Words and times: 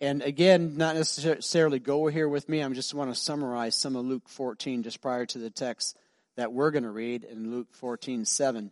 And 0.00 0.22
again, 0.22 0.76
not 0.76 0.96
necessarily 0.96 1.78
go 1.78 2.06
here 2.06 2.28
with 2.28 2.48
me. 2.48 2.62
I 2.62 2.68
just 2.70 2.94
want 2.94 3.12
to 3.12 3.20
summarize 3.20 3.76
some 3.76 3.96
of 3.96 4.04
Luke 4.06 4.28
14 4.28 4.82
just 4.82 5.02
prior 5.02 5.26
to 5.26 5.38
the 5.38 5.50
text 5.50 5.96
that 6.36 6.52
we're 6.52 6.70
going 6.70 6.84
to 6.84 6.90
read 6.90 7.24
in 7.24 7.50
Luke 7.50 7.68
14, 7.72 8.24
7. 8.24 8.70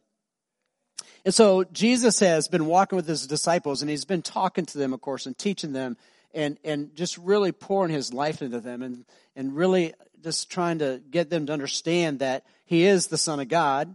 And 1.24 1.34
so 1.34 1.64
Jesus 1.64 2.20
has 2.20 2.48
been 2.48 2.64
walking 2.64 2.96
with 2.96 3.06
his 3.06 3.26
disciples 3.26 3.82
and 3.82 3.90
he's 3.90 4.06
been 4.06 4.22
talking 4.22 4.64
to 4.66 4.78
them, 4.78 4.94
of 4.94 5.02
course, 5.02 5.26
and 5.26 5.36
teaching 5.36 5.72
them 5.72 5.98
and, 6.32 6.58
and 6.64 6.94
just 6.94 7.18
really 7.18 7.52
pouring 7.52 7.92
his 7.92 8.14
life 8.14 8.40
into 8.40 8.60
them 8.60 8.82
and, 8.82 9.04
and 9.36 9.54
really 9.54 9.92
just 10.22 10.50
trying 10.50 10.78
to 10.78 11.02
get 11.10 11.28
them 11.28 11.46
to 11.46 11.52
understand 11.52 12.20
that 12.20 12.44
he 12.64 12.84
is 12.84 13.08
the 13.08 13.18
Son 13.18 13.40
of 13.40 13.48
God. 13.48 13.94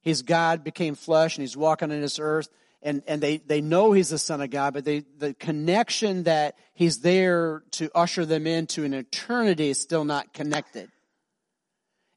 He's 0.00 0.22
God 0.22 0.62
became 0.62 0.94
flesh 0.94 1.36
and 1.36 1.42
he's 1.42 1.56
walking 1.56 1.90
on 1.90 2.00
this 2.00 2.18
earth. 2.18 2.48
And, 2.82 3.02
and 3.06 3.20
they, 3.20 3.36
they 3.36 3.60
know 3.60 3.92
he's 3.92 4.08
the 4.08 4.18
Son 4.18 4.40
of 4.40 4.50
God, 4.50 4.74
but 4.74 4.84
they, 4.84 5.04
the 5.18 5.34
connection 5.34 6.24
that 6.24 6.56
he's 6.74 6.98
there 6.98 7.62
to 7.72 7.90
usher 7.94 8.26
them 8.26 8.46
into 8.46 8.84
an 8.84 8.92
eternity 8.92 9.70
is 9.70 9.80
still 9.80 10.04
not 10.04 10.32
connected. 10.34 10.90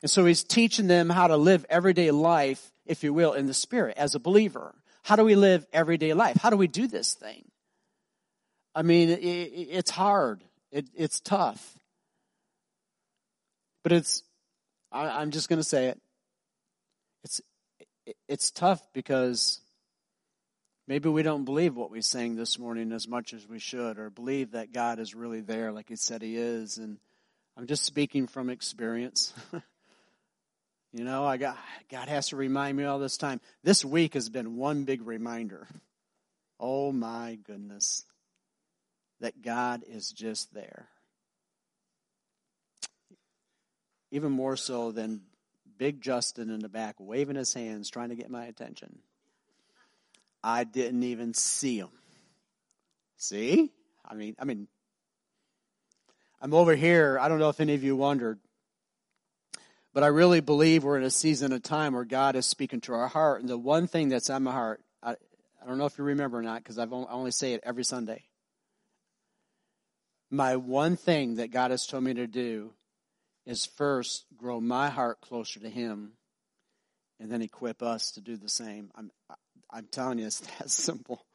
And 0.01 0.09
so 0.09 0.25
he's 0.25 0.43
teaching 0.43 0.87
them 0.87 1.09
how 1.09 1.27
to 1.27 1.37
live 1.37 1.65
everyday 1.69 2.11
life, 2.11 2.71
if 2.85 3.03
you 3.03 3.13
will, 3.13 3.33
in 3.33 3.45
the 3.45 3.53
Spirit 3.53 3.97
as 3.97 4.15
a 4.15 4.19
believer. 4.19 4.73
How 5.03 5.15
do 5.15 5.23
we 5.23 5.35
live 5.35 5.67
everyday 5.71 6.13
life? 6.13 6.37
How 6.37 6.49
do 6.49 6.57
we 6.57 6.67
do 6.67 6.87
this 6.87 7.13
thing? 7.13 7.45
I 8.73 8.81
mean, 8.81 9.09
it, 9.09 9.17
it's 9.17 9.91
hard. 9.91 10.43
It, 10.71 10.89
it's 10.95 11.19
tough. 11.19 11.77
But 13.83 13.91
it's, 13.91 14.23
I, 14.91 15.21
am 15.21 15.29
just 15.29 15.47
going 15.47 15.59
to 15.59 15.63
say 15.63 15.87
it. 15.87 16.01
It's, 17.23 17.41
it's 18.27 18.51
tough 18.51 18.81
because 18.93 19.61
maybe 20.87 21.09
we 21.09 21.23
don't 21.23 21.45
believe 21.45 21.75
what 21.75 21.91
we 21.91 22.01
sang 22.01 22.35
this 22.35 22.59
morning 22.59 22.91
as 22.91 23.07
much 23.07 23.33
as 23.33 23.47
we 23.47 23.59
should, 23.59 23.97
or 23.97 24.09
believe 24.09 24.51
that 24.51 24.73
God 24.73 24.99
is 24.99 25.15
really 25.15 25.41
there 25.41 25.71
like 25.71 25.89
He 25.89 25.95
said 25.95 26.21
He 26.21 26.35
is. 26.37 26.77
And 26.77 26.97
I'm 27.57 27.67
just 27.67 27.85
speaking 27.85 28.27
from 28.27 28.49
experience. 28.49 29.33
you 30.93 31.03
know, 31.03 31.25
I 31.25 31.37
got 31.37 31.57
God 31.89 32.07
has 32.07 32.29
to 32.29 32.35
remind 32.35 32.77
me 32.77 32.85
all 32.85 32.99
this 32.99 33.17
time. 33.17 33.41
This 33.63 33.85
week 33.85 34.13
has 34.13 34.29
been 34.29 34.57
one 34.57 34.83
big 34.83 35.01
reminder. 35.01 35.67
Oh 36.59 36.91
my 36.91 37.37
goodness 37.45 38.05
that 39.21 39.41
God 39.41 39.83
is 39.87 40.11
just 40.11 40.53
there. 40.53 40.87
Even 44.11 44.31
more 44.31 44.55
so 44.55 44.91
than 44.91 45.21
Big 45.77 46.01
Justin 46.01 46.49
in 46.49 46.59
the 46.59 46.69
back 46.69 46.95
waving 46.99 47.35
his 47.35 47.53
hands 47.53 47.89
trying 47.89 48.09
to 48.09 48.15
get 48.15 48.29
my 48.29 48.45
attention. 48.45 48.99
I 50.45 50.63
didn't 50.63 51.03
even 51.03 51.33
see 51.33 51.79
him. 51.79 51.89
See? 53.17 53.71
I 54.05 54.13
mean, 54.13 54.35
I 54.37 54.45
mean, 54.45 54.67
I'm 56.39 56.53
over 56.53 56.75
here. 56.75 57.17
I 57.19 57.27
don't 57.27 57.39
know 57.39 57.49
if 57.49 57.59
any 57.59 57.73
of 57.73 57.83
you 57.83 57.95
wondered, 57.95 58.39
but 59.93 60.03
I 60.03 60.07
really 60.07 60.41
believe 60.41 60.83
we're 60.83 60.97
in 60.97 61.03
a 61.03 61.09
season 61.09 61.51
of 61.53 61.63
time 61.63 61.93
where 61.93 62.05
God 62.05 62.35
is 62.35 62.45
speaking 62.45 62.81
to 62.81 62.93
our 62.93 63.07
heart. 63.07 63.41
And 63.41 63.49
the 63.49 63.57
one 63.57 63.87
thing 63.87 64.09
that's 64.09 64.29
on 64.29 64.43
my 64.43 64.51
heart, 64.51 64.81
I, 65.01 65.11
I 65.11 65.67
don't 65.67 65.77
know 65.77 65.85
if 65.85 65.97
you 65.97 66.03
remember 66.03 66.37
or 66.37 66.43
not, 66.43 66.63
because 66.63 66.77
I 66.77 66.85
only 66.85 67.31
say 67.31 67.53
it 67.53 67.61
every 67.65 67.83
Sunday 67.83 68.25
my 70.35 70.55
one 70.55 70.95
thing 70.95 71.35
that 71.35 71.51
God 71.51 71.71
has 71.71 71.85
told 71.85 72.03
me 72.03 72.13
to 72.15 72.27
do 72.27 72.73
is 73.45 73.65
first 73.65 74.25
grow 74.35 74.59
my 74.59 74.89
heart 74.89 75.21
closer 75.21 75.59
to 75.59 75.69
Him 75.69 76.13
and 77.19 77.31
then 77.31 77.41
equip 77.41 77.81
us 77.81 78.11
to 78.11 78.21
do 78.21 78.35
the 78.35 78.49
same. 78.49 78.91
I'm, 78.95 79.11
I'm 79.69 79.87
telling 79.91 80.19
you, 80.19 80.27
it's 80.27 80.39
that 80.59 80.69
simple. 80.69 81.25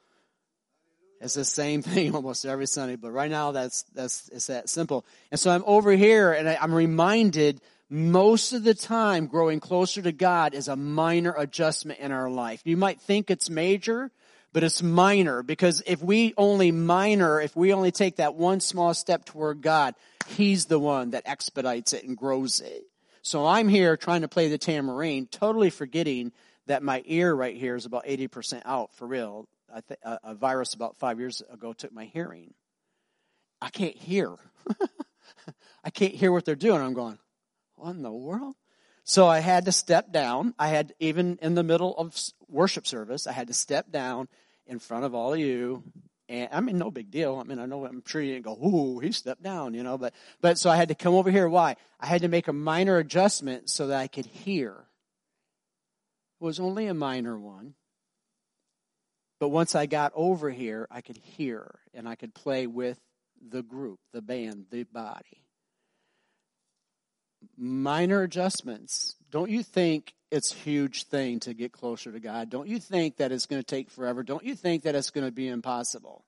It's 1.21 1.35
the 1.35 1.45
same 1.45 1.83
thing 1.83 2.15
almost 2.15 2.45
every 2.45 2.67
Sunday, 2.67 2.97
but 2.97 3.11
right 3.11 3.31
now 3.31 3.53
that's, 3.53 3.83
that's, 3.95 4.29
it's 4.31 4.47
that 4.47 4.69
simple. 4.69 5.05
And 5.31 5.39
so 5.39 5.51
I'm 5.51 5.65
over 5.67 5.93
here 5.93 6.33
and 6.33 6.49
I, 6.49 6.59
I'm 6.61 6.75
reminded 6.75 7.61
most 7.91 8.53
of 8.53 8.63
the 8.63 8.75
time 8.75 9.27
growing 9.27 9.61
closer 9.61 10.01
to 10.01 10.13
God 10.13 10.55
is 10.55 10.69
a 10.69 10.77
minor 10.77 11.35
adjustment 11.37 11.99
in 11.99 12.13
our 12.13 12.31
life. 12.31 12.63
You 12.65 12.77
might 12.77 13.01
think 13.01 13.31
it's 13.31 13.51
major, 13.51 14.11
but 14.53 14.63
it's 14.63 14.83
minor 14.83 15.43
because 15.43 15.83
if 15.87 16.01
we 16.01 16.33
only 16.37 16.71
minor, 16.71 17.41
if 17.41 17.55
we 17.57 17.73
only 17.73 17.91
take 17.91 18.17
that 18.17 18.35
one 18.35 18.61
small 18.61 18.95
step 18.95 19.25
toward 19.25 19.61
God, 19.61 19.95
He's 20.29 20.67
the 20.67 20.79
one 20.79 21.11
that 21.11 21.25
expedites 21.27 21.93
it 21.93 22.05
and 22.05 22.17
grows 22.17 22.61
it. 22.61 22.85
So 23.23 23.45
I'm 23.45 23.69
here 23.69 23.97
trying 23.97 24.21
to 24.23 24.29
play 24.29 24.49
the 24.49 24.59
tambourine, 24.59 25.27
totally 25.27 25.71
forgetting 25.71 26.33
that 26.71 26.85
my 26.85 27.03
ear 27.07 27.35
right 27.35 27.57
here 27.57 27.75
is 27.75 27.85
about 27.85 28.07
80% 28.07 28.63
out 28.65 28.95
for 28.95 29.07
real. 29.07 29.49
Th- 29.89 30.01
a 30.05 30.35
virus 30.35 30.75
about 30.75 30.97
five 30.97 31.19
years 31.19 31.43
ago 31.53 31.73
took 31.73 31.93
my 31.93 32.05
hearing. 32.05 32.55
I 33.61 33.71
can't 33.71 33.97
hear. 33.97 34.37
I 35.85 35.91
can't 35.91 36.15
hear 36.15 36.31
what 36.31 36.45
they're 36.45 36.55
doing. 36.55 36.81
I'm 36.81 36.95
going, 36.95 37.19
what 37.75 37.91
in 37.91 38.03
the 38.03 38.13
world? 38.13 38.55
So 39.03 39.27
I 39.27 39.41
had 39.41 39.65
to 39.65 39.73
step 39.73 40.13
down. 40.13 40.55
I 40.59 40.69
had, 40.69 40.95
even 41.01 41.39
in 41.43 41.57
the 41.57 41.65
middle 41.65 41.97
of 41.97 42.17
worship 42.49 42.87
service, 42.87 43.27
I 43.27 43.33
had 43.33 43.49
to 43.49 43.55
step 43.55 43.91
down 43.91 44.29
in 44.67 44.79
front 44.79 45.05
of 45.05 45.15
all 45.15 45.33
of 45.33 45.41
you. 45.41 45.83
And 46.29 46.49
I 46.53 46.61
mean, 46.61 46.79
no 46.79 46.93
big 46.93 47.11
deal. 47.11 47.37
I 47.37 47.43
mean, 47.43 47.59
I 47.59 47.67
know, 47.67 47.85
I'm 47.85 48.05
sure 48.07 48.21
you 48.21 48.35
didn't 48.35 48.45
go, 48.45 48.55
ooh, 48.55 49.01
he 49.01 49.11
stepped 49.11 49.43
down, 49.43 49.75
you 49.75 49.83
know, 49.83 49.99
but, 49.99 50.15
but 50.41 50.59
so 50.59 50.71
I 50.71 50.77
had 50.77 50.89
to 50.89 50.95
come 50.95 51.15
over 51.15 51.33
here. 51.33 51.49
Why? 51.49 51.75
I 51.99 52.07
had 52.07 52.23
to 52.23 52.29
make 52.29 52.47
a 52.47 52.53
minor 52.53 52.99
adjustment 52.99 53.71
so 53.71 53.89
that 53.89 53.99
I 53.99 54.07
could 54.07 54.27
hear. 54.27 54.85
Was 56.41 56.59
only 56.59 56.87
a 56.87 56.95
minor 56.95 57.39
one. 57.39 57.75
But 59.39 59.51
once 59.51 59.75
I 59.75 59.87
got 59.87 60.13
over 60.15 60.51
here, 60.51 60.87
I 60.91 61.01
could 61.01 61.17
hear 61.17 61.79
and 61.95 62.09
I 62.09 62.15
could 62.15 62.35
play 62.35 62.67
with 62.67 62.99
the 63.41 63.63
group, 63.63 64.01
the 64.13 64.23
band, 64.23 64.67
the 64.71 64.85
body 64.85 65.45
minor 67.57 68.23
adjustments. 68.23 69.15
Don't 69.31 69.51
you 69.51 69.63
think 69.63 70.15
it's 70.31 70.53
a 70.53 70.57
huge 70.57 71.05
thing 71.05 71.41
to 71.41 71.55
get 71.55 71.73
closer 71.73 72.13
to 72.13 72.21
God? 72.21 72.51
Don't 72.51 72.69
you 72.69 72.79
think 72.79 73.17
that 73.17 73.33
it's 73.33 73.47
going 73.47 73.63
to 73.63 73.67
take 73.67 73.91
forever? 73.91 74.23
Don't 74.23 74.45
you 74.45 74.55
think 74.55 74.85
that 74.85 74.95
it's 74.95 75.11
going 75.11 75.27
to 75.27 75.33
be 75.33 75.49
impossible? 75.49 76.25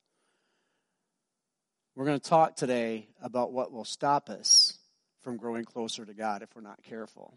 We're 1.95 2.07
going 2.07 2.21
to 2.21 2.29
talk 2.29 2.57
today 2.57 3.09
about 3.23 3.53
what 3.53 3.73
will 3.73 3.85
stop 3.85 4.31
us 4.31 4.79
from 5.23 5.37
growing 5.37 5.65
closer 5.65 6.05
to 6.05 6.15
God 6.15 6.43
if 6.43 6.49
we're 6.55 6.63
not 6.63 6.83
careful. 6.83 7.35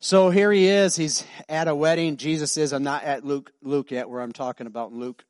So 0.00 0.30
here 0.30 0.50
he 0.50 0.66
is. 0.66 0.96
He's 0.96 1.24
at 1.48 1.68
a 1.68 1.74
wedding. 1.74 2.16
Jesus 2.16 2.56
is. 2.56 2.72
I'm 2.72 2.82
not 2.82 3.04
at 3.04 3.24
Luke, 3.24 3.52
Luke 3.62 3.90
yet, 3.90 4.08
where 4.08 4.22
I'm 4.22 4.32
talking 4.32 4.66
about 4.66 4.92
Luke, 4.94 5.24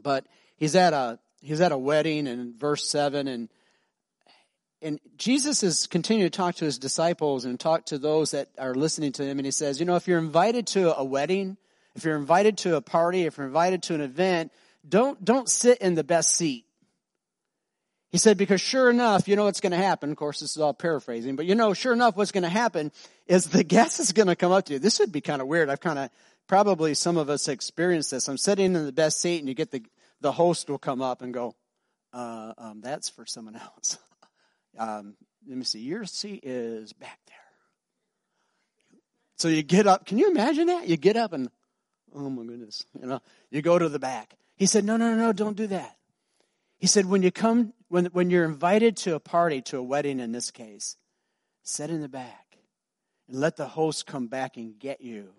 but 0.00 0.24
he's 0.56 0.76
at 0.76 0.92
a 0.92 1.18
he's 1.40 1.60
at 1.60 1.72
a 1.72 1.78
wedding 1.78 2.28
in 2.28 2.54
verse 2.56 2.88
seven, 2.88 3.26
and 3.26 3.48
and 4.82 5.00
Jesus 5.16 5.64
is 5.64 5.88
continuing 5.88 6.30
to 6.30 6.36
talk 6.36 6.54
to 6.56 6.64
his 6.64 6.78
disciples 6.78 7.44
and 7.44 7.58
talk 7.58 7.86
to 7.86 7.98
those 7.98 8.30
that 8.30 8.50
are 8.56 8.74
listening 8.74 9.10
to 9.12 9.24
him. 9.24 9.38
And 9.38 9.46
he 9.46 9.50
says, 9.50 9.80
you 9.80 9.86
know, 9.86 9.96
if 9.96 10.06
you're 10.06 10.18
invited 10.18 10.68
to 10.68 10.96
a 10.96 11.02
wedding, 11.02 11.56
if 11.96 12.04
you're 12.04 12.16
invited 12.16 12.58
to 12.58 12.76
a 12.76 12.80
party, 12.80 13.22
if 13.22 13.38
you're 13.38 13.46
invited 13.46 13.82
to 13.84 13.94
an 13.94 14.02
event, 14.02 14.52
don't, 14.86 15.24
don't 15.24 15.48
sit 15.48 15.78
in 15.78 15.94
the 15.94 16.04
best 16.04 16.36
seat. 16.36 16.65
He 18.16 18.18
said, 18.18 18.38
because 18.38 18.62
sure 18.62 18.88
enough, 18.88 19.28
you 19.28 19.36
know 19.36 19.44
what's 19.44 19.60
going 19.60 19.72
to 19.72 19.76
happen. 19.76 20.10
Of 20.10 20.16
course, 20.16 20.40
this 20.40 20.56
is 20.56 20.62
all 20.62 20.72
paraphrasing, 20.72 21.36
but 21.36 21.44
you 21.44 21.54
know, 21.54 21.74
sure 21.74 21.92
enough, 21.92 22.16
what's 22.16 22.32
going 22.32 22.44
to 22.44 22.48
happen 22.48 22.90
is 23.26 23.44
the 23.44 23.62
guest 23.76 24.00
is 24.00 24.12
going 24.12 24.28
to 24.28 24.34
come 24.34 24.52
up 24.52 24.64
to 24.64 24.72
you. 24.72 24.78
This 24.78 25.00
would 25.00 25.12
be 25.12 25.20
kind 25.20 25.42
of 25.42 25.48
weird. 25.48 25.68
I've 25.68 25.80
kind 25.80 25.98
of, 25.98 26.08
probably 26.46 26.94
some 26.94 27.18
of 27.18 27.28
us 27.28 27.46
experienced 27.46 28.10
this. 28.12 28.26
I'm 28.26 28.38
sitting 28.38 28.74
in 28.74 28.86
the 28.86 28.90
best 28.90 29.20
seat 29.20 29.40
and 29.40 29.48
you 29.48 29.54
get 29.54 29.70
the, 29.70 29.82
the 30.22 30.32
host 30.32 30.70
will 30.70 30.78
come 30.78 31.02
up 31.02 31.20
and 31.20 31.34
go, 31.34 31.56
uh, 32.14 32.54
um, 32.56 32.80
that's 32.80 33.10
for 33.10 33.26
someone 33.26 33.56
else. 33.76 33.98
Um, 34.78 35.14
let 35.46 35.58
me 35.58 35.64
see. 35.64 35.80
Your 35.80 36.06
seat 36.06 36.40
is 36.42 36.94
back 36.94 37.18
there. 37.26 37.36
So 39.36 39.48
you 39.48 39.62
get 39.62 39.86
up. 39.86 40.06
Can 40.06 40.16
you 40.16 40.30
imagine 40.30 40.68
that? 40.68 40.88
You 40.88 40.96
get 40.96 41.18
up 41.18 41.34
and, 41.34 41.50
oh 42.14 42.30
my 42.30 42.46
goodness, 42.46 42.82
you 42.98 43.08
know, 43.08 43.20
you 43.50 43.60
go 43.60 43.78
to 43.78 43.90
the 43.90 43.98
back. 43.98 44.38
He 44.56 44.64
said, 44.64 44.86
no, 44.86 44.96
no, 44.96 45.14
no, 45.14 45.26
no, 45.26 45.32
don't 45.34 45.54
do 45.54 45.66
that. 45.66 45.96
He 46.78 46.86
said, 46.86 47.06
when 47.06 47.22
you 47.22 47.30
come, 47.30 47.72
when, 47.88 48.06
when 48.06 48.30
you're 48.30 48.44
invited 48.44 48.96
to 48.98 49.14
a 49.14 49.20
party, 49.20 49.62
to 49.62 49.78
a 49.78 49.82
wedding 49.82 50.20
in 50.20 50.32
this 50.32 50.50
case, 50.50 50.96
sit 51.62 51.90
in 51.90 52.00
the 52.00 52.08
back 52.08 52.58
and 53.28 53.40
let 53.40 53.56
the 53.56 53.66
host 53.66 54.06
come 54.06 54.28
back 54.28 54.56
and 54.56 54.78
get 54.78 55.00
you 55.00 55.30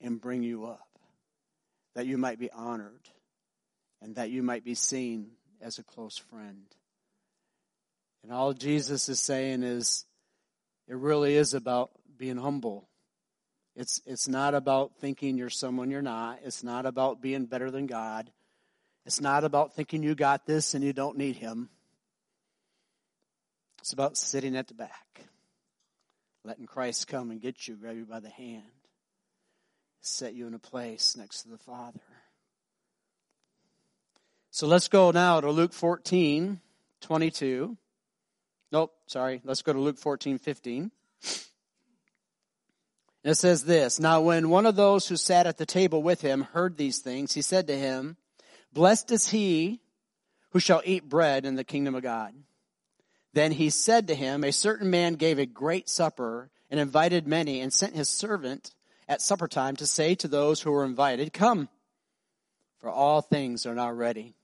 and 0.00 0.20
bring 0.20 0.42
you 0.42 0.66
up 0.66 0.80
that 1.94 2.06
you 2.06 2.18
might 2.18 2.38
be 2.38 2.50
honored 2.52 3.08
and 4.02 4.16
that 4.16 4.30
you 4.30 4.42
might 4.42 4.64
be 4.64 4.74
seen 4.74 5.30
as 5.60 5.78
a 5.78 5.82
close 5.82 6.18
friend. 6.18 6.66
And 8.22 8.32
all 8.32 8.52
Jesus 8.52 9.08
is 9.08 9.20
saying 9.20 9.62
is, 9.62 10.04
it 10.88 10.96
really 10.96 11.34
is 11.34 11.54
about 11.54 11.90
being 12.16 12.36
humble. 12.36 12.88
It's, 13.74 14.00
it's 14.06 14.28
not 14.28 14.54
about 14.54 14.92
thinking 15.00 15.36
you're 15.36 15.50
someone 15.50 15.90
you're 15.90 16.02
not. 16.02 16.40
It's 16.44 16.62
not 16.62 16.86
about 16.86 17.20
being 17.20 17.46
better 17.46 17.70
than 17.70 17.86
God. 17.86 18.30
It's 19.06 19.20
not 19.20 19.44
about 19.44 19.74
thinking 19.74 20.02
you 20.02 20.16
got 20.16 20.46
this 20.46 20.74
and 20.74 20.82
you 20.82 20.92
don't 20.92 21.16
need 21.16 21.36
Him. 21.36 21.70
It's 23.78 23.92
about 23.92 24.16
sitting 24.16 24.56
at 24.56 24.66
the 24.66 24.74
back, 24.74 25.24
letting 26.44 26.66
Christ 26.66 27.06
come 27.06 27.30
and 27.30 27.40
get 27.40 27.68
you, 27.68 27.76
grab 27.76 27.94
you 27.94 28.04
by 28.04 28.18
the 28.18 28.28
hand, 28.28 28.64
set 30.00 30.34
you 30.34 30.48
in 30.48 30.54
a 30.54 30.58
place 30.58 31.16
next 31.16 31.42
to 31.42 31.50
the 31.50 31.58
Father. 31.58 32.00
So 34.50 34.66
let's 34.66 34.88
go 34.88 35.12
now 35.12 35.40
to 35.40 35.50
Luke 35.50 35.72
14, 35.72 36.60
22. 37.00 37.76
Nope, 38.72 38.92
sorry. 39.06 39.40
Let's 39.44 39.62
go 39.62 39.72
to 39.72 39.78
Luke 39.78 39.98
14, 39.98 40.38
15. 40.38 40.90
it 43.22 43.34
says 43.36 43.64
this 43.64 44.00
Now, 44.00 44.22
when 44.22 44.48
one 44.48 44.66
of 44.66 44.74
those 44.74 45.06
who 45.06 45.16
sat 45.16 45.46
at 45.46 45.58
the 45.58 45.66
table 45.66 46.02
with 46.02 46.22
him 46.22 46.40
heard 46.40 46.76
these 46.76 46.98
things, 46.98 47.34
he 47.34 47.42
said 47.42 47.68
to 47.68 47.76
him, 47.76 48.16
Blessed 48.76 49.10
is 49.10 49.28
he 49.28 49.80
who 50.50 50.60
shall 50.60 50.82
eat 50.84 51.08
bread 51.08 51.46
in 51.46 51.54
the 51.54 51.64
kingdom 51.64 51.94
of 51.94 52.02
God. 52.02 52.34
Then 53.32 53.52
he 53.52 53.70
said 53.70 54.06
to 54.06 54.14
him, 54.14 54.44
A 54.44 54.52
certain 54.52 54.90
man 54.90 55.14
gave 55.14 55.38
a 55.38 55.46
great 55.46 55.88
supper 55.88 56.50
and 56.70 56.78
invited 56.78 57.26
many 57.26 57.62
and 57.62 57.72
sent 57.72 57.96
his 57.96 58.10
servant 58.10 58.74
at 59.08 59.22
supper 59.22 59.48
time 59.48 59.76
to 59.76 59.86
say 59.86 60.14
to 60.16 60.28
those 60.28 60.60
who 60.60 60.70
were 60.70 60.84
invited, 60.84 61.32
Come, 61.32 61.70
for 62.78 62.90
all 62.90 63.22
things 63.22 63.64
are 63.64 63.74
now 63.74 63.90
ready. 63.90 64.34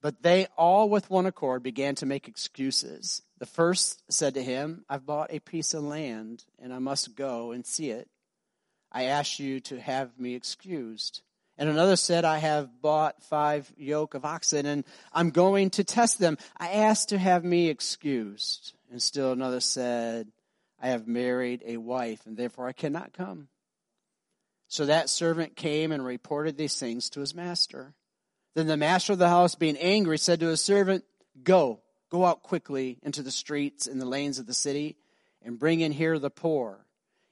But 0.00 0.22
they 0.22 0.46
all 0.56 0.88
with 0.88 1.10
one 1.10 1.26
accord 1.26 1.64
began 1.64 1.96
to 1.96 2.06
make 2.06 2.28
excuses. 2.28 3.22
The 3.40 3.46
first 3.46 4.04
said 4.08 4.34
to 4.34 4.42
him, 4.44 4.84
I've 4.88 5.04
bought 5.04 5.32
a 5.32 5.40
piece 5.40 5.74
of 5.74 5.82
land 5.82 6.44
and 6.60 6.72
I 6.72 6.78
must 6.78 7.16
go 7.16 7.50
and 7.50 7.66
see 7.66 7.90
it. 7.90 8.08
I 8.92 9.06
ask 9.06 9.40
you 9.40 9.58
to 9.62 9.80
have 9.80 10.16
me 10.16 10.36
excused. 10.36 11.22
And 11.60 11.68
another 11.68 11.96
said, 11.96 12.24
I 12.24 12.38
have 12.38 12.80
bought 12.80 13.22
five 13.22 13.70
yoke 13.76 14.14
of 14.14 14.24
oxen 14.24 14.64
and 14.64 14.82
I'm 15.12 15.28
going 15.28 15.68
to 15.70 15.84
test 15.84 16.18
them. 16.18 16.38
I 16.56 16.70
asked 16.70 17.10
to 17.10 17.18
have 17.18 17.44
me 17.44 17.68
excused. 17.68 18.72
And 18.90 19.02
still 19.02 19.32
another 19.32 19.60
said, 19.60 20.28
I 20.80 20.88
have 20.88 21.06
married 21.06 21.62
a 21.66 21.76
wife 21.76 22.24
and 22.24 22.34
therefore 22.34 22.66
I 22.66 22.72
cannot 22.72 23.12
come. 23.12 23.48
So 24.68 24.86
that 24.86 25.10
servant 25.10 25.54
came 25.54 25.92
and 25.92 26.02
reported 26.02 26.56
these 26.56 26.78
things 26.78 27.10
to 27.10 27.20
his 27.20 27.34
master. 27.34 27.92
Then 28.54 28.66
the 28.66 28.78
master 28.78 29.12
of 29.12 29.18
the 29.18 29.28
house, 29.28 29.54
being 29.54 29.76
angry, 29.76 30.16
said 30.16 30.40
to 30.40 30.46
his 30.46 30.62
servant, 30.62 31.04
Go, 31.42 31.80
go 32.08 32.24
out 32.24 32.42
quickly 32.42 32.98
into 33.02 33.22
the 33.22 33.30
streets 33.30 33.86
and 33.86 34.00
the 34.00 34.06
lanes 34.06 34.38
of 34.38 34.46
the 34.46 34.54
city, 34.54 34.96
and 35.42 35.58
bring 35.58 35.80
in 35.80 35.92
here 35.92 36.18
the 36.18 36.30
poor, 36.30 36.86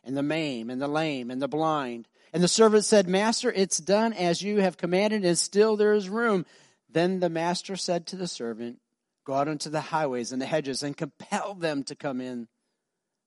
and 0.05 0.17
the 0.17 0.23
maimed, 0.23 0.71
and 0.71 0.83
the 0.83 0.89
lame, 0.89 1.31
and 1.31 1.41
the 1.41 1.49
blind. 1.49 2.09
And 2.33 2.43
the 2.43 2.49
servant 2.49 2.85
said, 2.85 3.09
Master, 3.09 3.51
it's 3.51 3.79
done 3.79 4.13
as 4.13 4.43
you 4.43 4.61
have 4.61 4.77
commanded, 4.77 5.25
and 5.25 5.39
still 5.39 5.77
there 5.77 5.95
is 5.95 6.09
room. 6.09 6.45
Then 6.91 7.21
the 7.21 7.31
master 7.31 7.77
said 7.77 8.07
to 8.09 8.17
the 8.17 8.29
servant, 8.29 8.81
Go 9.25 9.35
out 9.35 9.49
into 9.49 9.69
the 9.69 9.81
highways 9.81 10.33
and 10.33 10.41
the 10.41 10.47
hedges, 10.47 10.83
and 10.83 10.97
compel 10.97 11.55
them 11.55 11.85
to 11.85 11.95
come 11.95 12.21
in, 12.21 12.49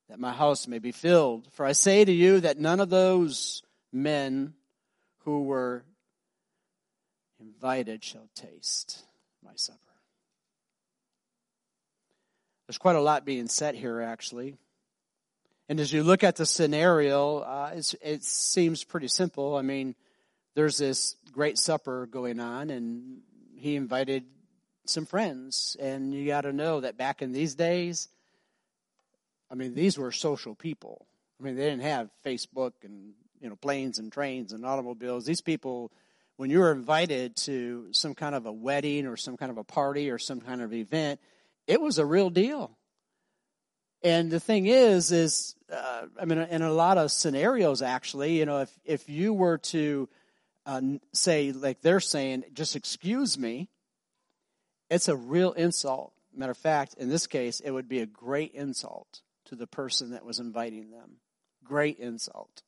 that 0.10 0.20
my 0.20 0.32
house 0.32 0.68
may 0.68 0.80
be 0.80 0.92
filled. 0.92 1.52
For 1.54 1.66
I 1.66 1.74
say 1.74 2.04
to 2.04 2.12
you 2.12 2.40
that 2.40 2.60
none 2.60 2.80
of 2.80 2.90
those 2.90 3.62
men 3.94 4.54
who 5.20 5.44
were 5.44 5.84
invited 7.40 8.04
shall 8.04 8.30
taste 8.36 9.04
my 9.44 9.52
supper. 9.56 9.80
There's 12.68 12.78
quite 12.78 12.96
a 12.96 13.02
lot 13.02 13.26
being 13.26 13.48
said 13.48 13.76
here, 13.76 14.02
actually. 14.02 14.56
And 15.70 15.80
as 15.80 15.94
you 15.94 16.04
look 16.04 16.24
at 16.24 16.36
the 16.36 16.46
scenario, 16.46 17.40
uh, 17.40 17.72
it 18.02 18.24
seems 18.24 18.84
pretty 18.84 19.08
simple. 19.08 19.56
I 19.56 19.62
mean, 19.62 19.96
there's 20.56 20.78
this 20.78 21.16
great 21.32 21.58
supper 21.58 22.08
going 22.08 22.40
on, 22.40 22.70
and 22.70 23.20
he 23.56 23.76
invited 23.76 24.26
some 24.86 25.06
friends. 25.06 25.78
And 25.80 26.14
you 26.14 26.28
got 26.28 26.42
to 26.42 26.52
know 26.52 26.82
that 26.82 26.98
back 26.98 27.22
in 27.22 27.32
these 27.32 27.56
days, 27.56 28.10
I 29.50 29.56
mean, 29.56 29.74
these 29.74 29.98
were 29.98 30.12
social 30.12 30.56
people. 30.56 31.06
I 31.40 31.44
mean, 31.44 31.56
they 31.56 31.70
didn't 31.70 31.84
have 31.84 32.10
Facebook 32.26 32.74
and 32.84 33.14
you 33.40 33.50
know 33.50 33.56
planes 33.56 33.98
and 33.98 34.12
trains 34.12 34.54
and 34.54 34.66
automobiles. 34.66 35.26
These 35.26 35.42
people 35.42 35.92
when 36.42 36.50
you 36.50 36.60
were 36.60 36.72
invited 36.72 37.36
to 37.36 37.88
some 37.92 38.16
kind 38.16 38.34
of 38.34 38.48
a 38.48 38.52
wedding 38.52 39.06
or 39.06 39.16
some 39.16 39.38
kind 39.38 39.52
of 39.52 39.60
a 39.60 39.64
party 39.64 40.10
or 40.10 40.18
some 40.18 40.42
kind 40.42 40.62
of 40.62 40.74
event, 40.74 41.20
it 41.68 41.80
was 41.80 42.00
a 42.00 42.06
real 42.06 42.32
deal. 42.32 42.76
And 44.04 44.32
the 44.32 44.40
thing 44.40 44.66
is, 44.66 45.12
is 45.12 45.56
uh, 45.72 46.08
I 46.20 46.26
mean, 46.26 46.40
in 46.40 46.62
a 46.62 46.74
lot 46.74 46.98
of 46.98 47.12
scenarios, 47.12 47.82
actually, 47.82 48.38
you 48.38 48.46
know, 48.46 48.60
if 48.60 48.80
if 48.84 49.10
you 49.10 49.34
were 49.34 49.58
to 49.58 50.10
uh, 50.66 50.82
say, 51.14 51.52
like 51.52 51.82
they're 51.82 52.00
saying, 52.00 52.46
just 52.54 52.76
excuse 52.76 53.38
me, 53.38 53.70
it's 54.90 55.08
a 55.08 55.16
real 55.16 55.54
insult. 55.54 56.14
Matter 56.36 56.52
of 56.52 56.58
fact, 56.58 56.96
in 56.96 57.10
this 57.10 57.28
case, 57.28 57.60
it 57.60 57.72
would 57.72 57.90
be 57.90 58.00
a 58.00 58.06
great 58.06 58.54
insult 58.54 59.22
to 59.46 59.56
the 59.56 59.68
person 59.68 60.12
that 60.12 60.26
was 60.26 60.40
inviting 60.40 60.92
them. 60.92 61.18
Great 61.64 62.00
insult. 62.00 62.64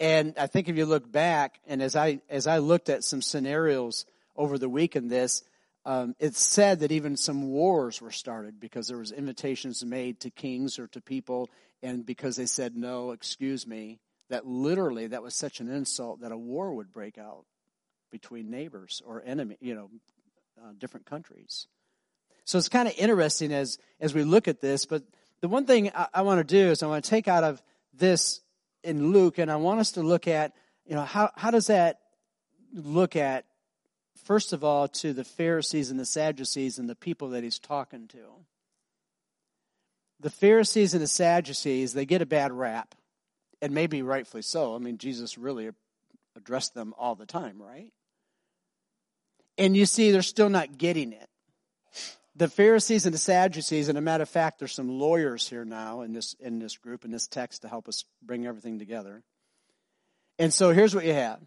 And 0.00 0.34
I 0.38 0.46
think 0.46 0.68
if 0.68 0.76
you 0.76 0.86
look 0.86 1.10
back, 1.10 1.60
and 1.66 1.82
as 1.82 1.96
I 1.96 2.20
as 2.28 2.46
I 2.46 2.58
looked 2.58 2.88
at 2.88 3.04
some 3.04 3.22
scenarios 3.22 4.06
over 4.36 4.58
the 4.58 4.68
week 4.68 4.96
in 4.96 5.08
this, 5.08 5.42
um, 5.84 6.14
it's 6.18 6.40
said 6.42 6.80
that 6.80 6.92
even 6.92 7.16
some 7.16 7.50
wars 7.50 8.00
were 8.00 8.10
started 8.10 8.58
because 8.58 8.88
there 8.88 8.98
was 8.98 9.12
invitations 9.12 9.84
made 9.84 10.20
to 10.20 10.30
kings 10.30 10.78
or 10.78 10.86
to 10.88 11.00
people, 11.00 11.50
and 11.82 12.06
because 12.06 12.36
they 12.36 12.46
said 12.46 12.76
no, 12.76 13.12
excuse 13.12 13.66
me, 13.66 14.00
that 14.30 14.46
literally 14.46 15.08
that 15.08 15.22
was 15.22 15.34
such 15.34 15.60
an 15.60 15.70
insult 15.70 16.20
that 16.20 16.32
a 16.32 16.36
war 16.38 16.72
would 16.74 16.92
break 16.92 17.18
out 17.18 17.44
between 18.10 18.50
neighbors 18.50 19.02
or 19.04 19.22
enemy, 19.26 19.56
you 19.60 19.74
know, 19.74 19.90
uh, 20.62 20.72
different 20.78 21.06
countries. 21.06 21.66
So 22.44 22.58
it's 22.58 22.68
kind 22.68 22.88
of 22.88 22.94
interesting 22.96 23.52
as 23.52 23.78
as 24.00 24.14
we 24.14 24.24
look 24.24 24.48
at 24.48 24.60
this. 24.60 24.86
But 24.86 25.02
the 25.40 25.48
one 25.48 25.66
thing 25.66 25.90
I, 25.94 26.08
I 26.14 26.22
want 26.22 26.38
to 26.38 26.44
do 26.44 26.70
is 26.70 26.82
I 26.82 26.86
want 26.86 27.04
to 27.04 27.10
take 27.10 27.28
out 27.28 27.44
of 27.44 27.62
this 27.92 28.40
in 28.82 29.12
Luke, 29.12 29.38
and 29.38 29.50
I 29.50 29.56
want 29.56 29.80
us 29.80 29.92
to 29.92 30.02
look 30.02 30.28
at, 30.28 30.52
you 30.86 30.94
know, 30.94 31.04
how, 31.04 31.30
how 31.36 31.50
does 31.50 31.68
that 31.68 32.00
look 32.72 33.16
at, 33.16 33.46
first 34.24 34.52
of 34.52 34.64
all, 34.64 34.88
to 34.88 35.12
the 35.12 35.24
Pharisees 35.24 35.90
and 35.90 35.98
the 35.98 36.04
Sadducees 36.04 36.78
and 36.78 36.88
the 36.88 36.94
people 36.94 37.30
that 37.30 37.44
he's 37.44 37.58
talking 37.58 38.08
to. 38.08 38.24
The 40.20 40.30
Pharisees 40.30 40.94
and 40.94 41.02
the 41.02 41.08
Sadducees, 41.08 41.92
they 41.92 42.06
get 42.06 42.22
a 42.22 42.26
bad 42.26 42.52
rap, 42.52 42.94
and 43.60 43.74
maybe 43.74 44.02
rightfully 44.02 44.42
so. 44.42 44.74
I 44.74 44.78
mean, 44.78 44.98
Jesus 44.98 45.38
really 45.38 45.70
addressed 46.36 46.74
them 46.74 46.94
all 46.98 47.14
the 47.14 47.26
time, 47.26 47.60
right? 47.60 47.92
And 49.58 49.76
you 49.76 49.86
see, 49.86 50.10
they're 50.10 50.22
still 50.22 50.48
not 50.48 50.78
getting 50.78 51.12
it 51.12 51.28
the 52.36 52.48
Pharisees 52.48 53.06
and 53.06 53.14
the 53.14 53.18
Sadducees, 53.18 53.88
and 53.88 53.96
a 53.96 54.00
matter 54.00 54.22
of 54.22 54.28
fact, 54.28 54.58
there's 54.58 54.72
some 54.72 54.88
lawyers 54.88 55.48
here 55.48 55.64
now 55.64 56.00
in 56.00 56.12
this 56.12 56.34
in 56.40 56.58
this 56.58 56.76
group 56.76 57.04
in 57.04 57.10
this 57.10 57.26
text 57.26 57.62
to 57.62 57.68
help 57.68 57.88
us 57.88 58.04
bring 58.22 58.46
everything 58.46 58.78
together. 58.78 59.22
And 60.38 60.52
so 60.52 60.72
here's 60.72 60.94
what 60.94 61.04
you 61.04 61.12
have. 61.12 61.40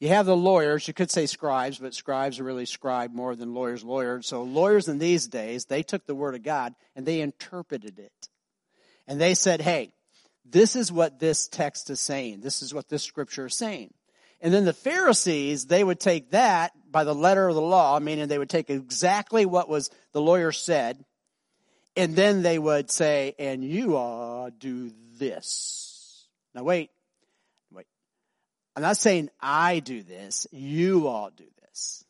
You 0.00 0.08
have 0.08 0.24
the 0.24 0.36
lawyers, 0.36 0.88
you 0.88 0.94
could 0.94 1.10
say 1.10 1.26
scribes, 1.26 1.78
but 1.78 1.94
scribes 1.94 2.40
are 2.40 2.44
really 2.44 2.64
scribe 2.64 3.12
more 3.12 3.36
than 3.36 3.52
lawyers 3.52 3.84
lawyers. 3.84 4.26
So 4.26 4.42
lawyers 4.42 4.88
in 4.88 4.98
these 4.98 5.28
days, 5.28 5.66
they 5.66 5.82
took 5.82 6.06
the 6.06 6.14
word 6.14 6.34
of 6.34 6.42
God 6.42 6.74
and 6.96 7.04
they 7.04 7.20
interpreted 7.20 7.98
it. 7.98 8.28
And 9.06 9.20
they 9.20 9.34
said, 9.34 9.60
hey, 9.60 9.92
this 10.48 10.74
is 10.74 10.90
what 10.90 11.20
this 11.20 11.48
text 11.48 11.90
is 11.90 12.00
saying. 12.00 12.40
This 12.40 12.62
is 12.62 12.72
what 12.72 12.88
this 12.88 13.02
scripture 13.02 13.46
is 13.46 13.54
saying. 13.54 13.92
And 14.40 14.54
then 14.54 14.64
the 14.64 14.72
Pharisees, 14.72 15.66
they 15.66 15.84
would 15.84 16.00
take 16.00 16.30
that 16.30 16.72
by 16.90 17.04
the 17.04 17.14
letter 17.14 17.46
of 17.46 17.54
the 17.54 17.60
law, 17.60 18.00
meaning 18.00 18.26
they 18.26 18.38
would 18.38 18.48
take 18.48 18.70
exactly 18.70 19.44
what 19.44 19.68
was 19.68 19.90
the 20.12 20.22
lawyer 20.22 20.50
said, 20.50 21.04
and 21.94 22.16
then 22.16 22.40
they 22.40 22.58
would 22.58 22.90
say, 22.90 23.34
and 23.38 23.62
you 23.62 23.96
all 23.96 24.48
do 24.50 24.92
this. 25.18 26.26
Now 26.54 26.62
wait. 26.62 26.90
I'm 28.76 28.82
not 28.82 28.96
saying 28.96 29.30
I 29.40 29.80
do 29.80 30.02
this, 30.02 30.46
you 30.52 31.08
all 31.08 31.30
do 31.30 31.44
this. 31.62 32.04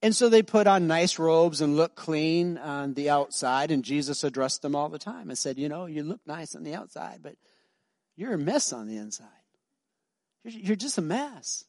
And 0.00 0.14
so 0.14 0.28
they 0.28 0.42
put 0.42 0.66
on 0.66 0.86
nice 0.86 1.18
robes 1.18 1.60
and 1.60 1.76
look 1.76 1.96
clean 1.96 2.56
on 2.56 2.94
the 2.94 3.10
outside, 3.10 3.70
and 3.70 3.84
Jesus 3.84 4.22
addressed 4.22 4.62
them 4.62 4.76
all 4.76 4.88
the 4.88 4.98
time 4.98 5.28
and 5.28 5.38
said, 5.38 5.58
You 5.58 5.68
know, 5.68 5.86
you 5.86 6.04
look 6.04 6.20
nice 6.26 6.54
on 6.54 6.62
the 6.62 6.74
outside, 6.74 7.18
but 7.22 7.34
you're 8.16 8.34
a 8.34 8.38
mess 8.38 8.72
on 8.72 8.86
the 8.86 8.96
inside. 8.96 9.26
You're 10.44 10.76
just 10.76 10.98
a 10.98 11.02
mess. 11.02 11.64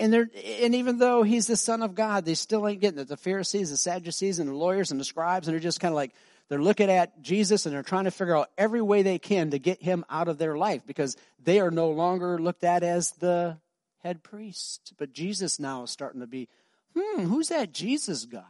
And 0.00 0.12
they're, 0.12 0.30
and 0.62 0.74
even 0.74 0.98
though 0.98 1.22
he's 1.22 1.46
the 1.46 1.56
son 1.56 1.82
of 1.82 1.94
God, 1.94 2.24
they 2.24 2.34
still 2.34 2.66
ain't 2.66 2.80
getting 2.80 2.98
it. 2.98 3.08
The 3.08 3.16
Pharisees, 3.16 3.70
the 3.70 3.76
Sadducees, 3.76 4.38
and 4.38 4.48
the 4.48 4.54
lawyers 4.54 4.90
and 4.90 4.98
the 4.98 5.04
scribes, 5.04 5.46
and 5.46 5.52
they're 5.54 5.60
just 5.60 5.80
kind 5.80 5.92
of 5.92 5.96
like, 5.96 6.12
they're 6.52 6.60
looking 6.60 6.90
at 6.90 7.22
Jesus 7.22 7.64
and 7.64 7.74
they're 7.74 7.82
trying 7.82 8.04
to 8.04 8.10
figure 8.10 8.36
out 8.36 8.50
every 8.58 8.82
way 8.82 9.00
they 9.00 9.18
can 9.18 9.52
to 9.52 9.58
get 9.58 9.80
him 9.80 10.04
out 10.10 10.28
of 10.28 10.36
their 10.36 10.54
life 10.54 10.82
because 10.86 11.16
they 11.42 11.60
are 11.60 11.70
no 11.70 11.88
longer 11.88 12.38
looked 12.38 12.62
at 12.62 12.82
as 12.82 13.12
the 13.12 13.56
head 14.02 14.22
priest. 14.22 14.92
But 14.98 15.14
Jesus 15.14 15.58
now 15.58 15.84
is 15.84 15.90
starting 15.90 16.20
to 16.20 16.26
be, 16.26 16.50
hmm, 16.94 17.22
who's 17.22 17.48
that 17.48 17.72
Jesus 17.72 18.26
guy? 18.26 18.42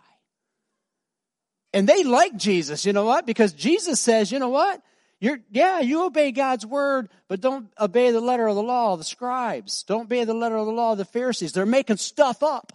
And 1.72 1.88
they 1.88 2.02
like 2.02 2.34
Jesus, 2.34 2.84
you 2.84 2.92
know 2.92 3.04
what? 3.04 3.24
Because 3.24 3.52
Jesus 3.52 4.00
says, 4.00 4.32
you 4.32 4.40
know 4.40 4.48
what? 4.48 4.82
You're, 5.20 5.38
yeah, 5.52 5.78
you 5.78 6.04
obey 6.04 6.32
God's 6.32 6.66
word, 6.66 7.08
but 7.28 7.40
don't 7.40 7.72
obey 7.78 8.10
the 8.10 8.20
letter 8.20 8.48
of 8.48 8.56
the 8.56 8.64
law 8.64 8.96
the 8.96 9.04
scribes. 9.04 9.84
Don't 9.84 10.06
obey 10.06 10.24
the 10.24 10.34
letter 10.34 10.56
of 10.56 10.66
the 10.66 10.72
law 10.72 10.96
the 10.96 11.04
Pharisees. 11.04 11.52
They're 11.52 11.66
making 11.66 11.98
stuff 11.98 12.42
up. 12.42 12.72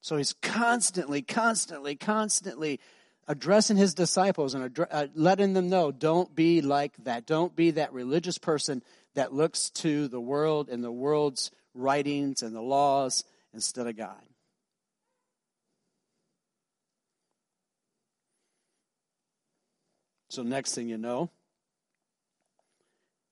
So 0.00 0.16
he's 0.16 0.34
constantly, 0.42 1.22
constantly, 1.22 1.96
constantly 1.96 2.80
addressing 3.26 3.76
his 3.76 3.94
disciples 3.94 4.54
and 4.54 4.78
uh, 4.90 5.06
letting 5.14 5.52
them 5.52 5.68
know 5.68 5.92
don't 5.92 6.34
be 6.34 6.62
like 6.62 6.96
that. 7.04 7.26
Don't 7.26 7.54
be 7.54 7.72
that 7.72 7.92
religious 7.92 8.38
person 8.38 8.82
that 9.14 9.34
looks 9.34 9.70
to 9.70 10.08
the 10.08 10.20
world 10.20 10.68
and 10.68 10.82
the 10.82 10.92
world's 10.92 11.50
writings 11.74 12.42
and 12.42 12.54
the 12.54 12.62
laws 12.62 13.24
instead 13.52 13.86
of 13.86 13.96
God. 13.96 14.22
So, 20.30 20.42
next 20.42 20.74
thing 20.74 20.88
you 20.88 20.98
know, 20.98 21.30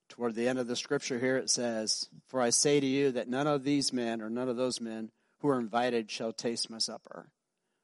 toward 0.09 0.35
the 0.35 0.49
end 0.49 0.59
of 0.59 0.67
the 0.67 0.77
scripture 0.77 1.19
here, 1.19 1.37
it 1.37 1.51
says, 1.51 2.09
For 2.29 2.41
I 2.41 2.51
say 2.51 2.81
to 2.81 2.87
you 2.87 3.13
that 3.13 3.29
none 3.29 3.47
of 3.47 3.65
these 3.65 3.93
men 3.93 4.23
or 4.23 4.31
none 4.31 4.49
of 4.49 4.57
those 4.57 4.81
men 4.81 5.11
who 5.41 5.49
are 5.49 5.59
invited 5.59 6.11
shall 6.11 6.33
taste 6.33 6.71
my 6.71 6.79
supper. 6.79 7.31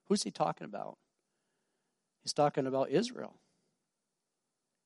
Who's 0.09 0.23
he 0.23 0.31
talking 0.31 0.65
about? 0.65 0.99
He's 2.23 2.33
talking 2.33 2.67
about 2.67 2.91
Israel. 2.91 3.35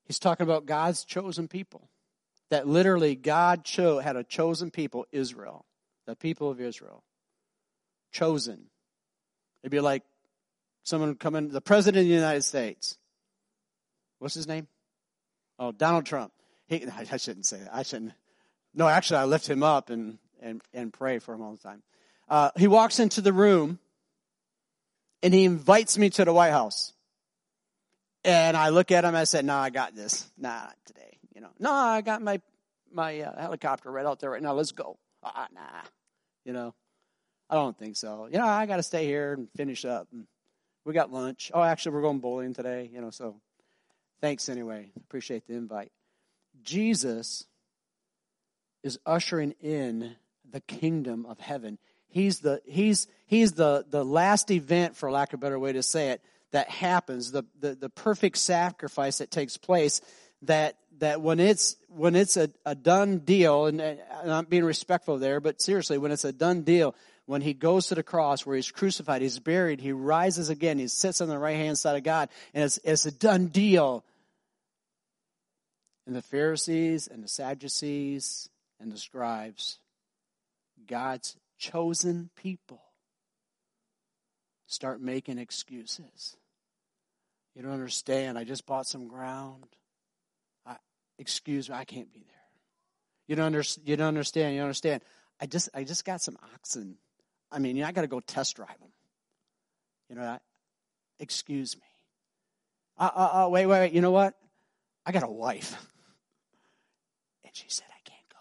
He's 0.05 0.19
talking 0.19 0.45
about 0.45 0.65
God's 0.65 1.03
chosen 1.03 1.47
people. 1.47 1.89
That 2.49 2.67
literally 2.67 3.15
God 3.15 3.65
cho- 3.65 3.99
had 3.99 4.15
a 4.15 4.23
chosen 4.23 4.71
people, 4.71 5.05
Israel, 5.11 5.65
the 6.05 6.15
people 6.15 6.49
of 6.49 6.61
Israel. 6.61 7.03
Chosen. 8.11 8.67
It'd 9.61 9.71
be 9.71 9.81
like 9.81 10.03
someone 10.83 11.15
coming, 11.15 11.49
the 11.49 11.59
president 11.59 12.03
of 12.03 12.07
the 12.07 12.15
United 12.15 12.43
States. 12.43 12.97
What's 14.19 14.33
his 14.33 14.47
name? 14.47 14.67
Oh, 15.59 15.73
Donald 15.73 16.05
Trump. 16.05 16.31
He, 16.67 16.85
I 16.87 17.17
shouldn't 17.17 17.45
say 17.45 17.57
that. 17.59 17.73
I 17.73 17.83
shouldn't. 17.83 18.13
No, 18.73 18.87
actually, 18.87 19.17
I 19.17 19.25
lift 19.25 19.49
him 19.49 19.63
up 19.63 19.89
and, 19.89 20.17
and, 20.41 20.61
and 20.73 20.93
pray 20.93 21.19
for 21.19 21.33
him 21.33 21.41
all 21.41 21.51
the 21.51 21.57
time. 21.57 21.83
Uh, 22.29 22.51
he 22.57 22.67
walks 22.67 22.99
into 22.99 23.21
the 23.21 23.33
room 23.33 23.79
and 25.23 25.33
he 25.33 25.45
invites 25.45 25.97
me 25.97 26.09
to 26.11 26.25
the 26.25 26.33
White 26.33 26.51
House. 26.51 26.93
And 28.23 28.57
I 28.57 28.69
look 28.69 28.91
at 28.91 29.05
him. 29.05 29.15
I 29.15 29.23
said, 29.23 29.45
"No, 29.45 29.55
I 29.55 29.69
got 29.69 29.95
this. 29.95 30.29
Nah, 30.37 30.67
today. 30.85 31.17
You 31.33 31.41
know, 31.41 31.49
no, 31.59 31.71
I 31.71 32.01
got 32.01 32.21
my 32.21 32.41
my 32.91 33.21
uh, 33.21 33.39
helicopter 33.39 33.91
right 33.91 34.05
out 34.05 34.19
there 34.19 34.31
right 34.31 34.41
now. 34.41 34.53
Let's 34.53 34.71
go. 34.71 34.97
Uh, 35.23 35.45
nah, 35.53 35.81
you 36.43 36.51
know, 36.51 36.73
I 37.49 37.55
don't 37.55 37.77
think 37.77 37.95
so. 37.95 38.27
You 38.31 38.37
know, 38.37 38.45
I 38.45 38.65
got 38.65 38.77
to 38.77 38.83
stay 38.83 39.05
here 39.05 39.33
and 39.33 39.47
finish 39.55 39.85
up. 39.85 40.07
We 40.83 40.93
got 40.93 41.11
lunch. 41.11 41.51
Oh, 41.53 41.63
actually, 41.63 41.93
we're 41.93 42.01
going 42.01 42.19
bowling 42.19 42.53
today. 42.53 42.89
You 42.91 43.01
know, 43.01 43.11
so 43.11 43.39
thanks 44.19 44.49
anyway. 44.49 44.89
Appreciate 44.97 45.47
the 45.47 45.53
invite. 45.53 45.91
Jesus 46.63 47.45
is 48.83 48.99
ushering 49.05 49.53
in 49.61 50.15
the 50.49 50.61
kingdom 50.61 51.25
of 51.25 51.39
heaven. 51.39 51.77
He's 52.09 52.39
the 52.39 52.61
he's 52.65 53.07
he's 53.25 53.53
the 53.53 53.85
the 53.89 54.03
last 54.03 54.51
event, 54.51 54.95
for 54.95 55.11
lack 55.11 55.33
of 55.33 55.39
a 55.39 55.41
better 55.41 55.59
way 55.59 55.73
to 55.73 55.83
say 55.83 56.09
it, 56.09 56.21
that 56.51 56.69
happens, 56.69 57.31
the 57.31 57.43
the, 57.59 57.75
the 57.75 57.89
perfect 57.89 58.37
sacrifice 58.37 59.19
that 59.19 59.31
takes 59.31 59.57
place. 59.57 60.01
That 60.43 60.77
that 60.99 61.21
when 61.21 61.39
it's 61.39 61.75
when 61.89 62.15
it's 62.15 62.37
a, 62.37 62.49
a 62.65 62.75
done 62.75 63.19
deal, 63.19 63.65
and, 63.65 63.81
and 63.81 64.01
I'm 64.31 64.45
being 64.45 64.63
respectful 64.65 65.17
there, 65.17 65.39
but 65.39 65.61
seriously, 65.61 65.97
when 65.97 66.11
it's 66.11 66.25
a 66.25 66.33
done 66.33 66.61
deal, 66.61 66.95
when 67.25 67.41
he 67.41 67.53
goes 67.53 67.87
to 67.87 67.95
the 67.95 68.03
cross 68.03 68.45
where 68.45 68.55
he's 68.55 68.71
crucified, 68.71 69.21
he's 69.21 69.39
buried, 69.39 69.81
he 69.81 69.91
rises 69.91 70.49
again, 70.49 70.79
he 70.79 70.87
sits 70.87 71.21
on 71.21 71.27
the 71.27 71.37
right 71.37 71.57
hand 71.57 71.77
side 71.77 71.97
of 71.97 72.03
God, 72.03 72.29
and 72.53 72.63
it's, 72.63 72.79
it's 72.83 73.05
a 73.05 73.11
done 73.11 73.47
deal. 73.47 74.03
And 76.05 76.15
the 76.15 76.21
Pharisees 76.21 77.07
and 77.07 77.21
the 77.21 77.27
Sadducees 77.27 78.49
and 78.79 78.91
the 78.91 78.97
scribes, 78.97 79.79
God's 80.87 81.35
chosen 81.57 82.29
people, 82.35 82.81
start 84.67 85.01
making 85.01 85.37
excuses. 85.37 86.35
You 87.55 87.63
don't 87.63 87.71
understand. 87.71 88.37
I 88.37 88.43
just 88.43 88.65
bought 88.65 88.85
some 88.85 89.07
ground. 89.07 89.65
I, 90.65 90.75
excuse 91.17 91.69
me, 91.69 91.75
I 91.75 91.85
can't 91.85 92.11
be 92.13 92.19
there. 92.19 92.35
You 93.27 93.35
don't, 93.35 93.47
under, 93.47 93.63
you 93.83 93.97
don't 93.97 94.07
understand. 94.07 94.53
You 94.53 94.59
don't 94.59 94.67
understand. 94.67 95.01
I 95.41 95.47
just, 95.47 95.69
I 95.73 95.83
just 95.83 96.05
got 96.05 96.21
some 96.21 96.37
oxen. 96.53 96.97
I 97.51 97.59
mean, 97.59 97.75
you 97.75 97.81
know, 97.81 97.89
I 97.89 97.91
got 97.91 98.01
to 98.01 98.07
go 98.07 98.19
test 98.19 98.55
drive 98.55 98.79
them. 98.79 98.91
You 100.09 100.15
know, 100.15 100.23
I, 100.23 100.39
excuse 101.19 101.75
me. 101.75 101.83
Uh, 102.97 103.09
uh, 103.13 103.45
uh, 103.45 103.49
wait, 103.49 103.65
wait, 103.65 103.79
wait. 103.79 103.93
You 103.93 104.01
know 104.01 104.11
what? 104.11 104.33
I 105.05 105.11
got 105.11 105.23
a 105.23 105.27
wife. 105.27 105.75
And 107.45 107.55
she 107.55 107.69
said, 107.69 107.87
I 107.89 108.01
can't 108.03 108.27
go. 108.29 108.35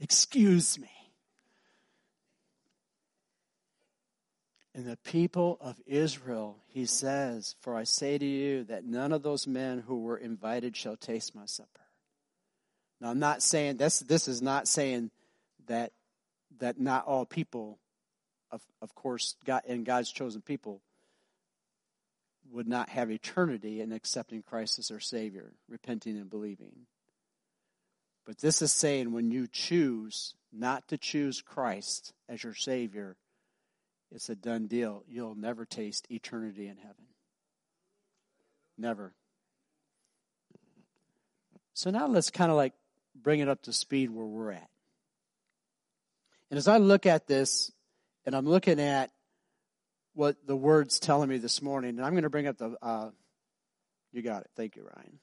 Excuse 0.00 0.78
me. 0.78 0.90
And 4.74 4.86
the 4.86 4.96
people 5.04 5.56
of 5.60 5.80
Israel, 5.86 6.56
he 6.66 6.84
says, 6.84 7.54
For 7.60 7.76
I 7.76 7.84
say 7.84 8.18
to 8.18 8.24
you 8.24 8.64
that 8.64 8.84
none 8.84 9.12
of 9.12 9.22
those 9.22 9.46
men 9.46 9.78
who 9.78 10.00
were 10.00 10.16
invited 10.16 10.76
shall 10.76 10.96
taste 10.96 11.34
my 11.34 11.46
supper. 11.46 11.80
Now 13.00 13.10
I'm 13.10 13.20
not 13.20 13.42
saying 13.42 13.76
this 13.76 14.00
this 14.00 14.26
is 14.26 14.42
not 14.42 14.66
saying 14.66 15.10
that 15.66 15.92
that 16.58 16.80
not 16.80 17.06
all 17.06 17.24
people 17.24 17.78
of 18.50 18.62
of 18.80 18.94
course 18.94 19.36
God 19.44 19.62
and 19.68 19.84
God's 19.84 20.10
chosen 20.10 20.40
people 20.40 20.80
would 22.50 22.66
not 22.66 22.88
have 22.88 23.10
eternity 23.10 23.80
in 23.80 23.92
accepting 23.92 24.42
Christ 24.42 24.78
as 24.78 24.88
their 24.88 25.00
Savior, 25.00 25.52
repenting 25.68 26.16
and 26.16 26.30
believing. 26.30 26.86
But 28.26 28.38
this 28.38 28.62
is 28.62 28.72
saying 28.72 29.12
when 29.12 29.30
you 29.30 29.46
choose 29.46 30.34
not 30.52 30.88
to 30.88 30.98
choose 30.98 31.42
Christ 31.42 32.12
as 32.28 32.42
your 32.42 32.54
Savior, 32.54 33.16
it's 34.12 34.28
a 34.28 34.34
done 34.34 34.66
deal. 34.66 35.04
You'll 35.08 35.34
never 35.34 35.64
taste 35.64 36.06
eternity 36.10 36.68
in 36.68 36.76
heaven. 36.76 37.06
Never. 38.78 39.12
So 41.74 41.90
now 41.90 42.06
let's 42.06 42.30
kind 42.30 42.50
of 42.50 42.56
like 42.56 42.72
bring 43.14 43.40
it 43.40 43.48
up 43.48 43.62
to 43.62 43.72
speed 43.72 44.10
where 44.10 44.24
we're 44.24 44.52
at. 44.52 44.68
And 46.50 46.58
as 46.58 46.68
I 46.68 46.78
look 46.78 47.06
at 47.06 47.26
this, 47.26 47.72
and 48.24 48.34
I'm 48.34 48.46
looking 48.46 48.80
at 48.80 49.10
what 50.14 50.36
the 50.46 50.56
word's 50.56 50.98
telling 50.98 51.28
me 51.28 51.38
this 51.38 51.60
morning, 51.60 51.90
and 51.90 52.04
I'm 52.04 52.12
going 52.12 52.22
to 52.22 52.30
bring 52.30 52.46
up 52.46 52.56
the. 52.56 52.76
Uh, 52.80 53.10
you 54.12 54.22
got 54.22 54.42
it. 54.42 54.50
Thank 54.56 54.76
you, 54.76 54.84
Ryan. 54.84 55.18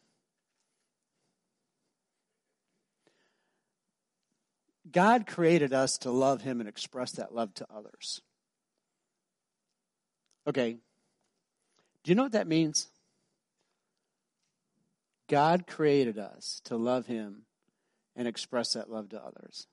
God 4.89 5.27
created 5.27 5.73
us 5.73 5.97
to 5.99 6.11
love 6.11 6.41
Him 6.41 6.59
and 6.59 6.67
express 6.67 7.11
that 7.13 7.35
love 7.35 7.53
to 7.55 7.67
others. 7.73 8.21
Okay. 10.47 10.77
Do 12.03 12.11
you 12.11 12.15
know 12.15 12.23
what 12.23 12.31
that 12.31 12.47
means? 12.47 12.87
God 15.29 15.67
created 15.67 16.17
us 16.17 16.61
to 16.65 16.75
love 16.75 17.05
Him 17.05 17.43
and 18.15 18.27
express 18.27 18.73
that 18.73 18.89
love 18.89 19.09
to 19.09 19.23
others. 19.23 19.67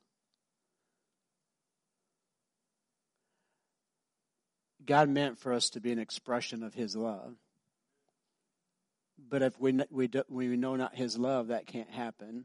God 4.84 5.08
meant 5.08 5.38
for 5.38 5.52
us 5.52 5.70
to 5.70 5.80
be 5.80 5.90
an 5.90 5.98
expression 5.98 6.62
of 6.62 6.74
His 6.74 6.94
love. 6.94 7.34
But 9.18 9.42
if 9.42 9.58
we, 9.60 9.78
we, 9.90 10.06
do, 10.06 10.22
we 10.28 10.56
know 10.56 10.76
not 10.76 10.94
His 10.94 11.18
love, 11.18 11.48
that 11.48 11.66
can't 11.66 11.90
happen. 11.90 12.44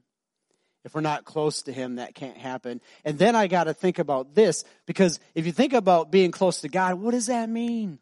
If 0.83 0.93
we're 0.93 1.01
not 1.01 1.23
close 1.23 1.63
to 1.63 1.71
Him, 1.73 1.95
that 1.95 2.13
can't 2.13 2.37
happen. 2.37 2.81
And 3.05 3.17
then 3.17 3.35
I 3.35 3.47
got 3.47 3.65
to 3.65 3.73
think 3.73 3.99
about 3.99 4.35
this 4.35 4.65
because 4.85 5.19
if 5.33 5.45
you 5.45 5.51
think 5.51 5.73
about 5.73 6.11
being 6.11 6.31
close 6.31 6.61
to 6.61 6.69
God, 6.69 6.95
what 6.95 7.11
does 7.11 7.27
that 7.27 7.49
mean? 7.49 7.99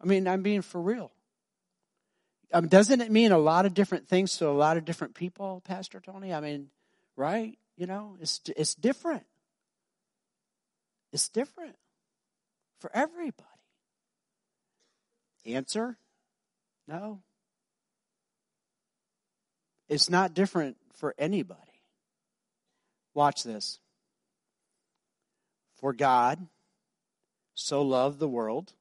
I 0.00 0.06
mean, 0.06 0.28
I'm 0.28 0.42
being 0.42 0.62
for 0.62 0.80
real. 0.80 1.12
Um, 2.52 2.68
doesn't 2.68 3.00
it 3.00 3.10
mean 3.10 3.32
a 3.32 3.38
lot 3.38 3.66
of 3.66 3.74
different 3.74 4.08
things 4.08 4.36
to 4.38 4.48
a 4.48 4.50
lot 4.50 4.76
of 4.76 4.84
different 4.84 5.14
people, 5.14 5.62
Pastor 5.64 6.00
Tony? 6.00 6.32
I 6.32 6.40
mean, 6.40 6.68
right? 7.16 7.58
You 7.76 7.86
know, 7.86 8.16
it's 8.20 8.40
it's 8.56 8.74
different. 8.74 9.24
It's 11.12 11.28
different 11.28 11.76
for 12.80 12.90
everybody. 12.94 13.32
Answer? 15.46 15.96
No. 16.86 17.22
It's 19.88 20.10
not 20.10 20.34
different 20.34 20.76
for 20.96 21.14
anybody. 21.18 21.60
Watch 23.14 23.44
this. 23.44 23.78
For 25.76 25.92
God 25.92 26.46
so 27.54 27.82
loved 27.82 28.18
the 28.18 28.28
world 28.28 28.72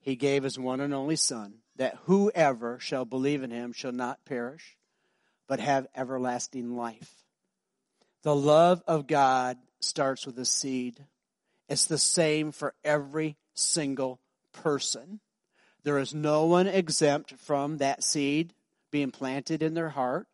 he 0.00 0.16
gave 0.16 0.42
his 0.42 0.58
one 0.58 0.80
and 0.80 0.94
only 0.94 1.16
Son, 1.16 1.54
that 1.76 1.98
whoever 2.04 2.78
shall 2.78 3.04
believe 3.04 3.42
in 3.42 3.50
him 3.50 3.72
shall 3.72 3.92
not 3.92 4.24
perish, 4.24 4.78
but 5.46 5.60
have 5.60 5.86
everlasting 5.94 6.76
life. 6.76 7.12
The 8.22 8.34
love 8.34 8.82
of 8.86 9.06
God 9.06 9.58
starts 9.80 10.24
with 10.26 10.38
a 10.38 10.44
seed. 10.44 11.04
It's 11.68 11.84
the 11.84 11.98
same 11.98 12.52
for 12.52 12.74
every 12.82 13.36
single 13.54 14.20
person. 14.52 15.20
There 15.84 15.98
is 15.98 16.14
no 16.14 16.46
one 16.46 16.66
exempt 16.66 17.34
from 17.38 17.76
that 17.76 18.02
seed 18.02 18.54
being 18.90 19.10
planted 19.10 19.62
in 19.62 19.74
their 19.74 19.90
heart 19.90 20.26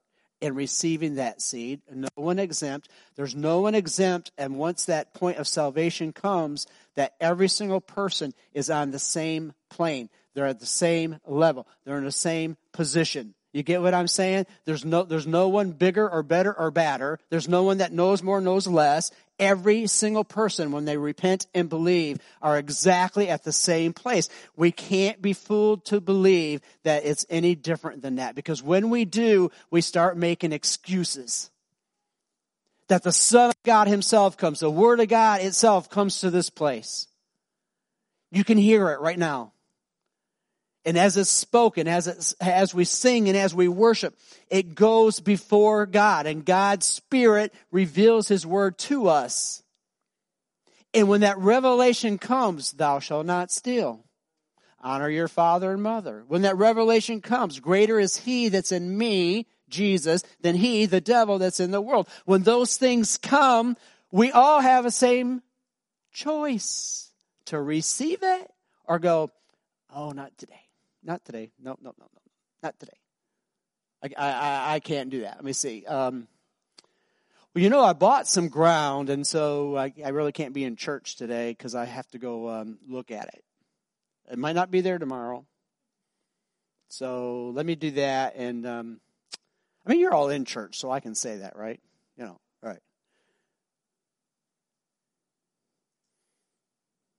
and 0.45 0.57
receiving 0.57 1.15
that 1.15 1.41
seed. 1.41 1.81
No 1.91 2.09
one 2.15 2.39
exempt. 2.39 2.89
There's 3.17 3.35
no 3.35 3.61
one 3.61 3.75
exempt. 3.75 4.31
And 4.37 4.59
once 4.59 4.85
that 4.85 5.15
point 5.15 5.39
of 5.39 5.49
salvation 5.49 6.13
comes, 6.13 6.67
that 6.97 7.15
every 7.21 7.49
single 7.49 7.81
person 7.81 8.35
is 8.53 8.71
on 8.71 8.91
the 8.91 8.99
same 8.99 9.55
plane. 9.71 10.11
They're 10.35 10.47
at 10.47 10.61
the 10.61 10.67
same 10.67 11.19
level. 11.27 11.67
They're 11.85 11.99
in 11.99 12.05
the 12.05 12.13
same 12.13 12.57
position 12.73 13.35
You 13.55 13.63
get 13.63 13.81
what 13.81 13.95
I'm 13.95 14.09
saying? 14.09 14.47
There's 14.65 14.85
no, 14.85 15.05
there's 15.05 15.29
no 15.29 15.49
one 15.49 15.71
bigger 15.71 16.11
or 16.11 16.25
better 16.25 16.53
or 16.53 16.73
badder. 16.73 17.21
There's 17.31 17.49
no 17.49 17.63
one 17.63 17.79
that 17.79 17.93
knows 17.93 18.21
more, 18.21 18.41
knows 18.41 18.67
less. 18.67 19.13
Every 19.39 19.87
single 19.87 20.25
person, 20.25 20.73
when 20.73 20.87
they 20.87 20.97
repent 20.97 21.47
and 21.55 21.69
believe, 21.69 22.19
are 22.43 22.59
exactly 22.59 23.29
at 23.29 23.45
the 23.45 23.53
same 23.53 23.93
place. 23.93 24.29
We 24.57 24.73
can't 24.73 25.23
be 25.23 25.33
fooled 25.33 25.85
to 25.87 26.01
believe 26.01 26.63
that 26.83 27.05
it's 27.05 27.25
any 27.31 27.55
different 27.55 28.03
than 28.03 28.17
that. 28.17 28.35
Because 28.35 28.61
when 28.61 28.91
we 28.91 29.05
do, 29.05 29.53
we 29.71 29.83
start 29.83 30.19
making 30.19 30.53
excuses. 30.53 31.53
That 32.89 33.05
the 33.05 33.13
Son 33.13 33.51
of 33.51 33.63
God 33.63 33.87
Himself 33.87 34.37
comes, 34.37 34.61
the 34.61 34.69
Word 34.69 34.99
of 34.99 35.07
God 35.07 35.41
itself 35.41 35.89
comes 35.89 36.21
to 36.21 36.31
this 36.31 36.51
place. 36.51 37.07
You 38.33 38.43
can 38.43 38.59
hear 38.59 38.91
it 38.91 39.01
right 39.01 39.19
now. 39.19 39.54
And 40.87 40.99
as 40.99 41.17
it's 41.17 41.31
spoken, 41.31 41.89
as, 41.89 42.07
it's, 42.07 42.33
as 42.35 42.75
we 42.75 42.85
sing 42.85 43.29
and 43.29 43.37
as 43.37 43.55
we 43.55 43.69
worship, 43.69 44.15
it 44.51 44.75
goes 44.75 45.21
before 45.21 45.87
God 45.87 46.27
and 46.27 46.45
God's 46.45 46.85
Spirit 46.85 47.55
reveals 47.71 48.29
His 48.29 48.47
Word 48.47 48.77
to 48.79 49.09
us. 49.09 49.63
And 50.93 51.09
when 51.09 51.23
that 51.23 51.39
revelation 51.39 52.19
comes, 52.19 52.73
thou 52.73 52.99
shalt 52.99 53.27
not 53.27 53.51
steal. 53.51 54.05
Honor 54.81 55.09
your 55.09 55.29
father 55.29 55.73
and 55.73 55.83
mother. 55.83 56.25
When 56.29 56.43
that 56.43 56.59
revelation 56.59 57.23
comes, 57.23 57.59
greater 57.61 57.99
is 57.99 58.19
He 58.19 58.51
that's 58.51 58.71
in 58.71 58.97
me, 58.97 59.47
Jesus, 59.71 60.23
than 60.43 60.55
He, 60.55 60.85
the 60.85 61.01
devil 61.01 61.39
that's 61.39 61.61
in 61.61 61.71
the 61.71 61.81
world. 61.81 62.07
When 62.27 62.43
those 62.43 62.77
things 62.77 63.17
come, 63.17 63.79
we 64.13 64.31
all 64.31 64.61
have 64.61 64.85
a 64.85 64.91
same 64.91 65.43
choice 66.13 67.11
to 67.47 67.61
receive 67.61 68.19
it 68.23 68.51
or 68.87 68.99
go, 68.99 69.31
oh, 69.93 70.11
not 70.11 70.37
today. 70.37 70.64
Not 71.05 71.25
today. 71.25 71.53
No, 71.61 71.77
no, 71.81 71.93
no, 71.99 72.07
no. 72.13 72.21
Not 72.63 72.79
today. 72.81 72.97
I, 74.03 74.09
I, 74.17 74.75
I 74.75 74.81
can't 74.81 75.11
do 75.11 75.21
that. 75.21 75.37
Let 75.37 75.45
me 75.45 75.53
see. 75.53 75.85
Um, 75.87 76.27
well, 77.55 77.63
you 77.63 77.71
know, 77.71 77.85
I 77.85 77.93
bought 77.93 78.27
some 78.27 78.49
ground, 78.49 79.11
and 79.11 79.27
so 79.27 79.77
I, 79.77 79.93
I 80.05 80.09
really 80.09 80.33
can't 80.33 80.55
be 80.55 80.65
in 80.65 80.77
church 80.77 81.17
today 81.17 81.51
because 81.51 81.75
I 81.75 81.85
have 81.85 82.09
to 82.09 82.19
go 82.19 82.49
um, 82.49 82.79
look 82.89 83.11
at 83.11 83.29
it. 83.29 83.45
It 84.33 84.39
might 84.39 84.55
not 84.55 84.71
be 84.71 84.81
there 84.81 84.99
tomorrow. 84.99 85.47
So 86.89 87.51
let 87.55 87.67
me 87.67 87.75
do 87.75 87.93
that. 87.93 88.35
And 88.37 88.67
um, 88.67 89.01
I 89.87 89.91
mean, 89.91 90.01
you're 90.01 90.15
all 90.15 90.31
in 90.31 90.45
church, 90.45 90.79
so 90.79 90.91
I 90.91 91.01
can 91.01 91.15
say 91.15 91.39
that, 91.39 91.57
right? 91.57 91.81
You 92.17 92.25
know, 92.25 92.41
right. 92.63 92.81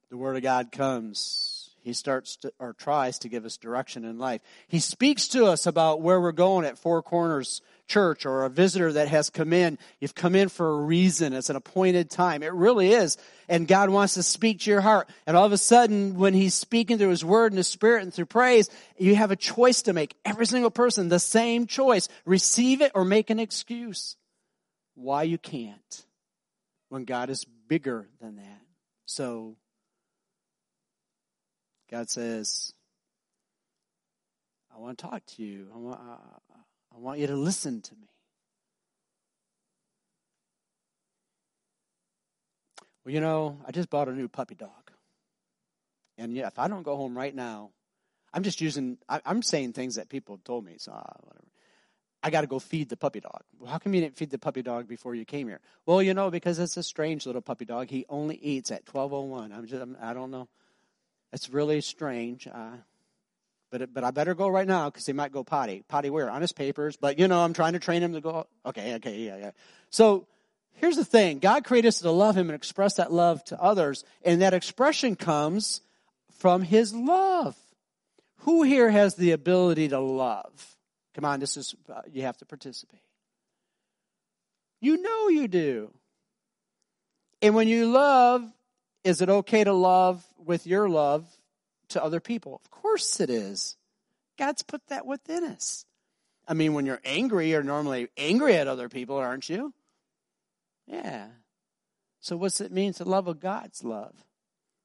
The 0.09 0.17
Word 0.17 0.37
of 0.37 0.43
God 0.43 0.71
comes 0.71 1.54
he 1.85 1.93
starts 1.93 2.37
to, 2.37 2.51
or 2.57 2.73
tries 2.73 3.19
to 3.19 3.29
give 3.29 3.45
us 3.45 3.57
direction 3.57 4.05
in 4.05 4.17
life. 4.17 4.41
He 4.67 4.79
speaks 4.79 5.27
to 5.27 5.45
us 5.45 5.67
about 5.67 6.01
where 6.01 6.19
we're 6.19 6.31
going 6.31 6.65
at 6.65 6.79
Four 6.79 7.03
Corners 7.03 7.61
Church 7.87 8.25
or 8.25 8.43
a 8.43 8.49
visitor 8.49 8.91
that 8.93 9.07
has 9.07 9.29
come 9.29 9.53
in. 9.53 9.77
You've 9.99 10.15
come 10.15 10.33
in 10.33 10.49
for 10.49 10.67
a 10.67 10.81
reason. 10.81 11.33
It's 11.33 11.51
an 11.51 11.55
appointed 11.55 12.09
time. 12.09 12.41
It 12.41 12.53
really 12.53 12.91
is. 12.91 13.17
And 13.47 13.67
God 13.67 13.91
wants 13.91 14.15
to 14.15 14.23
speak 14.23 14.61
to 14.61 14.71
your 14.71 14.81
heart. 14.81 15.07
And 15.27 15.37
all 15.37 15.45
of 15.45 15.51
a 15.51 15.59
sudden, 15.59 16.17
when 16.17 16.33
He's 16.33 16.55
speaking 16.55 16.97
through 16.97 17.09
His 17.09 17.23
Word 17.23 17.51
and 17.51 17.57
His 17.57 17.67
Spirit 17.67 18.01
and 18.01 18.11
through 18.11 18.25
praise, 18.25 18.67
you 18.97 19.13
have 19.15 19.29
a 19.29 19.35
choice 19.35 19.83
to 19.83 19.93
make. 19.93 20.15
Every 20.25 20.47
single 20.47 20.71
person, 20.71 21.09
the 21.09 21.19
same 21.19 21.67
choice. 21.67 22.09
Receive 22.25 22.81
it 22.81 22.93
or 22.95 23.05
make 23.05 23.29
an 23.29 23.39
excuse. 23.39 24.17
Why 24.95 25.21
you 25.21 25.37
can't 25.37 26.05
when 26.89 27.05
God 27.05 27.29
is 27.29 27.45
bigger 27.67 28.09
than 28.19 28.37
that. 28.37 28.61
So 29.05 29.57
God 31.89 32.09
says, 32.09 32.73
I 34.75 34.79
want 34.79 34.97
to 34.97 35.05
talk 35.07 35.25
to 35.25 35.43
you. 35.43 35.67
I 35.73 35.77
want, 35.77 35.99
I, 35.99 36.15
I 36.95 36.99
want 36.99 37.19
you 37.19 37.27
to 37.27 37.35
listen 37.35 37.81
to 37.81 37.95
me. 37.95 38.09
Well, 43.03 43.13
you 43.13 43.21
know, 43.21 43.59
I 43.65 43.71
just 43.71 43.89
bought 43.89 44.07
a 44.07 44.13
new 44.13 44.27
puppy 44.27 44.55
dog. 44.55 44.91
And 46.17 46.33
yeah, 46.33 46.47
if 46.47 46.57
I 46.57 46.67
don't 46.67 46.83
go 46.83 46.95
home 46.95 47.15
right 47.15 47.35
now, 47.35 47.71
I'm 48.33 48.43
just 48.43 48.61
using, 48.61 48.97
I, 49.07 49.21
am 49.25 49.41
saying 49.41 49.73
things 49.73 49.95
that 49.95 50.09
people 50.09 50.35
have 50.35 50.43
told 50.43 50.65
me, 50.65 50.75
so 50.77 50.91
uh, 50.91 51.01
whatever. 51.21 51.45
I 52.23 52.31
got 52.31 52.41
to 52.41 52.47
go 52.47 52.57
feed 52.57 52.89
the 52.89 52.97
puppy 52.97 53.19
dog. 53.19 53.43
Well, 53.59 53.71
how 53.71 53.77
come 53.77 53.93
you 53.93 54.01
didn't 54.01 54.17
feed 54.17 54.31
the 54.31 54.39
puppy 54.39 54.63
dog 54.63 54.87
before 54.87 55.13
you 55.13 55.25
came 55.25 55.47
here? 55.47 55.59
Well, 55.85 56.01
you 56.01 56.15
know, 56.15 56.31
because 56.31 56.57
it's 56.57 56.75
a 56.75 56.81
strange 56.81 57.27
little 57.27 57.41
puppy 57.41 57.65
dog. 57.65 57.91
He 57.91 58.05
only 58.09 58.35
eats 58.37 58.71
at 58.71 58.85
12:01. 58.85 59.55
I'm 59.55 59.67
just, 59.67 59.81
I'm, 59.81 59.95
I 60.01 60.13
don't 60.13 60.31
know. 60.31 60.49
It's 61.35 61.49
really 61.49 61.81
strange. 61.81 62.47
Uh, 62.47 62.77
but, 63.69 63.81
it, 63.81 63.93
but 63.93 64.05
I 64.05 64.11
better 64.11 64.33
go 64.33 64.47
right 64.47 64.65
now 64.65 64.89
because 64.89 65.05
he 65.05 65.11
might 65.11 65.33
go 65.33 65.43
potty. 65.43 65.83
Potty 65.89 66.09
where? 66.09 66.29
On 66.29 66.41
his 66.41 66.53
papers. 66.53 66.95
But, 66.95 67.19
you 67.19 67.27
know, 67.27 67.41
I'm 67.41 67.51
trying 67.51 67.73
to 67.73 67.79
train 67.79 68.01
him 68.01 68.13
to 68.13 68.21
go. 68.21 68.47
Okay, 68.65 68.95
okay, 68.95 69.17
yeah, 69.17 69.35
yeah. 69.35 69.51
So 69.89 70.27
here's 70.75 70.95
the 70.95 71.03
thing 71.03 71.39
God 71.39 71.65
created 71.65 71.89
us 71.89 71.99
to 71.99 72.09
love 72.09 72.37
him 72.37 72.49
and 72.49 72.55
express 72.55 72.93
that 72.95 73.11
love 73.11 73.43
to 73.45 73.61
others. 73.61 74.05
And 74.23 74.41
that 74.41 74.53
expression 74.53 75.17
comes 75.17 75.81
from 76.39 76.61
his 76.61 76.93
love. 76.95 77.57
Who 78.43 78.63
here 78.63 78.89
has 78.89 79.15
the 79.15 79.31
ability 79.31 79.89
to 79.89 79.99
love? 79.99 80.77
Come 81.15 81.25
on, 81.25 81.41
this 81.41 81.57
is, 81.57 81.75
uh, 81.93 82.01
you 82.13 82.21
have 82.21 82.37
to 82.37 82.45
participate. 82.45 83.01
You 84.79 85.01
know 85.01 85.27
you 85.27 85.49
do. 85.49 85.91
And 87.41 87.55
when 87.55 87.67
you 87.67 87.87
love, 87.87 88.49
is 89.03 89.19
it 89.19 89.29
okay 89.29 89.65
to 89.65 89.73
love 89.73 90.25
with 90.45 90.67
your 90.67 90.87
love 90.89 91.27
to 91.89 92.03
other 92.03 92.19
people? 92.19 92.61
Of 92.63 92.71
course 92.71 93.19
it 93.19 93.29
is. 93.29 93.77
God's 94.37 94.63
put 94.63 94.87
that 94.87 95.05
within 95.05 95.43
us. 95.43 95.85
I 96.47 96.53
mean, 96.53 96.73
when 96.73 96.85
you're 96.85 97.01
angry, 97.03 97.49
you're 97.49 97.63
normally 97.63 98.07
angry 98.17 98.55
at 98.55 98.67
other 98.67 98.89
people, 98.89 99.17
aren't 99.17 99.49
you? 99.49 99.73
Yeah. 100.87 101.27
So, 102.19 102.37
what's 102.37 102.61
it 102.61 102.71
mean 102.71 102.93
to 102.93 103.03
love 103.03 103.27
of 103.27 103.39
God's 103.39 103.83
love? 103.83 104.13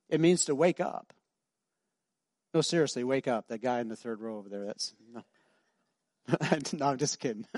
It 0.09 0.21
means 0.21 0.47
to 0.47 0.55
wake 0.55 0.81
up. 0.81 1.13
No, 2.53 2.63
seriously, 2.63 3.05
wake 3.05 3.29
up. 3.29 3.49
That 3.49 3.63
guy 3.63 3.81
in 3.81 3.89
the 3.89 3.97
third 3.97 4.21
row 4.21 4.39
over 4.39 4.49
there, 4.49 4.65
that's. 4.67 4.95
No, 5.13 5.23
no 6.73 6.87
I'm 6.87 6.99
just 6.99 7.21
kidding. 7.21 7.47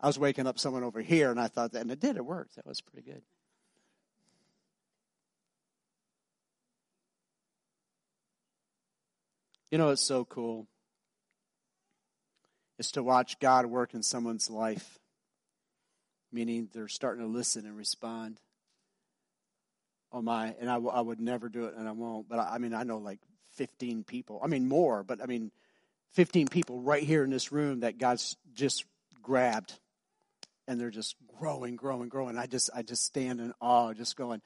I 0.00 0.06
was 0.06 0.18
waking 0.18 0.46
up 0.46 0.58
someone 0.58 0.82
over 0.82 1.00
here, 1.00 1.30
and 1.30 1.40
I 1.40 1.48
thought 1.48 1.72
that, 1.72 1.82
and 1.82 1.90
it 1.90 2.00
did, 2.00 2.16
it 2.16 2.24
worked. 2.24 2.56
That 2.56 2.66
was 2.66 2.80
pretty 2.80 3.10
good. 3.10 3.22
You 9.74 9.78
know, 9.78 9.88
it's 9.88 10.02
so 10.02 10.24
cool. 10.24 10.68
Is 12.78 12.92
to 12.92 13.02
watch 13.02 13.40
God 13.40 13.66
work 13.66 13.92
in 13.92 14.04
someone's 14.04 14.48
life, 14.48 15.00
meaning 16.30 16.68
they're 16.72 16.86
starting 16.86 17.24
to 17.24 17.28
listen 17.28 17.66
and 17.66 17.76
respond. 17.76 18.38
Oh 20.12 20.22
my, 20.22 20.54
and 20.60 20.70
I, 20.70 20.76
I 20.76 21.00
would 21.00 21.18
never 21.18 21.48
do 21.48 21.64
it 21.64 21.74
and 21.76 21.88
I 21.88 21.90
won't, 21.90 22.28
but 22.28 22.38
I, 22.38 22.50
I 22.54 22.58
mean, 22.58 22.72
I 22.72 22.84
know 22.84 22.98
like 22.98 23.18
15 23.56 24.04
people, 24.04 24.40
I 24.44 24.46
mean, 24.46 24.68
more, 24.68 25.02
but 25.02 25.20
I 25.20 25.26
mean, 25.26 25.50
15 26.12 26.46
people 26.46 26.78
right 26.78 27.02
here 27.02 27.24
in 27.24 27.30
this 27.30 27.50
room 27.50 27.80
that 27.80 27.98
God's 27.98 28.36
just 28.54 28.84
grabbed 29.22 29.76
and 30.68 30.80
they're 30.80 30.90
just 30.90 31.16
growing, 31.40 31.74
growing, 31.74 32.08
growing. 32.08 32.38
I 32.38 32.46
just, 32.46 32.70
I 32.76 32.82
just 32.82 33.02
stand 33.02 33.40
in 33.40 33.52
awe, 33.60 33.92
just 33.92 34.14
going, 34.14 34.40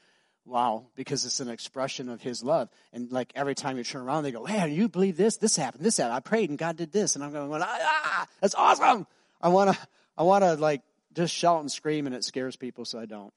Wow, 0.48 0.86
because 0.96 1.26
it's 1.26 1.40
an 1.40 1.50
expression 1.50 2.08
of 2.08 2.22
his 2.22 2.42
love. 2.42 2.70
And 2.94 3.12
like 3.12 3.30
every 3.34 3.54
time 3.54 3.76
you 3.76 3.84
turn 3.84 4.00
around, 4.00 4.22
they 4.22 4.32
go, 4.32 4.46
Hey, 4.46 4.72
you 4.72 4.88
believe 4.88 5.18
this? 5.18 5.36
This 5.36 5.56
happened, 5.56 5.84
this 5.84 5.98
happened. 5.98 6.14
I 6.14 6.20
prayed 6.20 6.48
and 6.48 6.58
God 6.58 6.78
did 6.78 6.90
this. 6.90 7.14
And 7.14 7.22
I'm 7.22 7.32
going, 7.32 7.52
ah, 7.62 7.66
ah 7.68 8.26
that's 8.40 8.54
awesome. 8.54 9.06
I 9.42 9.48
want 9.48 9.74
to, 9.74 9.88
I 10.16 10.22
want 10.22 10.44
to 10.44 10.54
like 10.54 10.80
just 11.12 11.34
shout 11.34 11.60
and 11.60 11.70
scream 11.70 12.06
and 12.06 12.14
it 12.14 12.24
scares 12.24 12.56
people, 12.56 12.86
so 12.86 12.98
I 12.98 13.04
don't. 13.04 13.32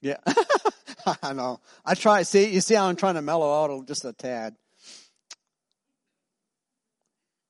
Yeah. 0.00 0.18
I 1.22 1.32
know. 1.32 1.58
I 1.84 1.94
try, 1.94 2.22
see, 2.22 2.52
you 2.52 2.60
see 2.60 2.74
how 2.74 2.86
I'm 2.86 2.96
trying 2.96 3.16
to 3.16 3.22
mellow 3.22 3.64
out 3.64 3.88
just 3.88 4.04
a 4.04 4.12
tad. 4.12 4.54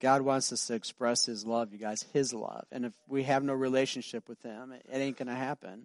God 0.01 0.23
wants 0.23 0.53
us 0.53 0.67
to 0.69 0.75
express 0.75 1.27
His 1.27 1.45
love, 1.45 1.73
you 1.73 1.79
guys, 1.79 2.03
His 2.15 2.33
love. 2.33 2.65
And 2.73 2.87
if 2.87 2.95
we 3.09 3.25
have 3.25 3.45
no 3.45 3.53
relationship 3.53 4.27
with 4.27 4.43
Him, 4.43 4.73
it 4.73 4.97
ain't 4.97 5.19
to 5.19 5.35
happen. 5.35 5.85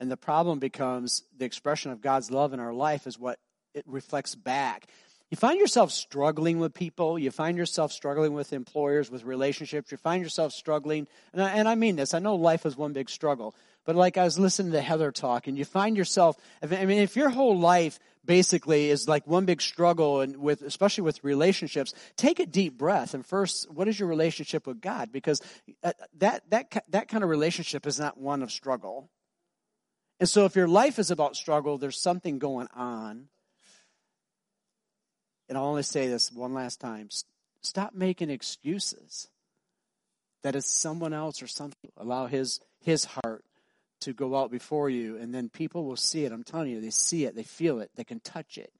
And 0.00 0.10
the 0.10 0.16
problem 0.16 0.58
becomes 0.58 1.22
the 1.36 1.44
expression 1.44 1.92
of 1.92 2.00
God's 2.00 2.30
love 2.30 2.52
in 2.52 2.60
our 2.60 2.72
life 2.72 3.06
is 3.06 3.18
what 3.18 3.38
it 3.74 3.84
reflects 3.86 4.34
back. 4.34 4.88
You 5.30 5.36
find 5.36 5.58
yourself 5.58 5.90
struggling 5.90 6.58
with 6.58 6.74
people. 6.74 7.18
You 7.18 7.30
find 7.30 7.56
yourself 7.56 7.92
struggling 7.92 8.34
with 8.34 8.52
employers, 8.52 9.10
with 9.10 9.24
relationships. 9.24 9.90
You 9.90 9.98
find 9.98 10.22
yourself 10.22 10.52
struggling. 10.52 11.08
And 11.32 11.42
I, 11.42 11.50
and 11.52 11.68
I 11.68 11.74
mean 11.74 11.96
this. 11.96 12.14
I 12.14 12.18
know 12.18 12.36
life 12.36 12.66
is 12.66 12.76
one 12.76 12.92
big 12.92 13.10
struggle. 13.10 13.54
But 13.84 13.96
like 13.96 14.16
I 14.16 14.24
was 14.24 14.38
listening 14.38 14.72
to 14.72 14.80
Heather 14.80 15.12
talk, 15.12 15.46
and 15.46 15.58
you 15.58 15.64
find 15.64 15.96
yourself, 15.96 16.36
I 16.62 16.86
mean, 16.86 16.98
if 16.98 17.16
your 17.16 17.28
whole 17.28 17.58
life 17.58 17.98
basically 18.24 18.88
is 18.88 19.08
like 19.08 19.26
one 19.26 19.44
big 19.44 19.60
struggle, 19.60 20.20
and 20.20 20.36
with, 20.36 20.62
especially 20.62 21.02
with 21.02 21.22
relationships, 21.22 21.92
take 22.16 22.38
a 22.38 22.46
deep 22.46 22.78
breath. 22.78 23.12
And 23.12 23.26
first, 23.26 23.70
what 23.70 23.88
is 23.88 23.98
your 23.98 24.08
relationship 24.08 24.66
with 24.66 24.80
God? 24.80 25.12
Because 25.12 25.42
uh, 25.82 25.92
that, 26.18 26.48
that, 26.50 26.84
that 26.88 27.08
kind 27.08 27.24
of 27.24 27.30
relationship 27.30 27.86
is 27.86 27.98
not 27.98 28.16
one 28.18 28.42
of 28.42 28.50
struggle. 28.50 29.10
And 30.20 30.28
so 30.28 30.44
if 30.44 30.56
your 30.56 30.68
life 30.68 30.98
is 30.98 31.10
about 31.10 31.36
struggle, 31.36 31.78
there's 31.78 32.00
something 32.00 32.38
going 32.38 32.68
on. 32.74 33.28
And 35.48 35.58
I'll 35.58 35.66
only 35.66 35.82
say 35.82 36.08
this 36.08 36.32
one 36.32 36.54
last 36.54 36.80
time 36.80 37.08
stop 37.60 37.94
making 37.94 38.30
excuses 38.30 39.28
that 40.42 40.54
it's 40.54 40.70
someone 40.70 41.12
else 41.12 41.42
or 41.42 41.46
something. 41.46 41.90
Allow 41.96 42.26
his 42.26 42.60
his 42.80 43.04
heart 43.04 43.44
to 44.00 44.12
go 44.12 44.36
out 44.36 44.50
before 44.50 44.90
you, 44.90 45.16
and 45.16 45.34
then 45.34 45.48
people 45.48 45.84
will 45.84 45.96
see 45.96 46.24
it. 46.24 46.32
I'm 46.32 46.44
telling 46.44 46.70
you, 46.70 46.80
they 46.80 46.90
see 46.90 47.24
it, 47.24 47.34
they 47.34 47.42
feel 47.42 47.80
it, 47.80 47.90
they 47.96 48.04
can 48.04 48.20
touch 48.20 48.58
it. 48.58 48.70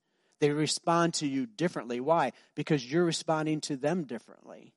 They 0.40 0.50
respond 0.50 1.14
to 1.14 1.26
you 1.26 1.46
differently. 1.46 2.00
Why? 2.00 2.32
Because 2.54 2.90
you're 2.90 3.04
responding 3.04 3.60
to 3.62 3.76
them 3.76 4.04
differently. 4.04 4.74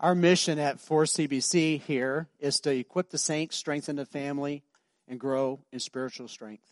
Our 0.00 0.14
mission 0.14 0.58
at 0.58 0.78
4CBC 0.78 1.82
here 1.82 2.26
is 2.38 2.58
to 2.60 2.70
equip 2.70 3.10
the 3.10 3.18
saints, 3.18 3.56
strengthen 3.56 3.96
the 3.96 4.06
family, 4.06 4.62
and 5.06 5.20
grow 5.20 5.60
in 5.72 5.78
spiritual 5.78 6.26
strength. 6.26 6.64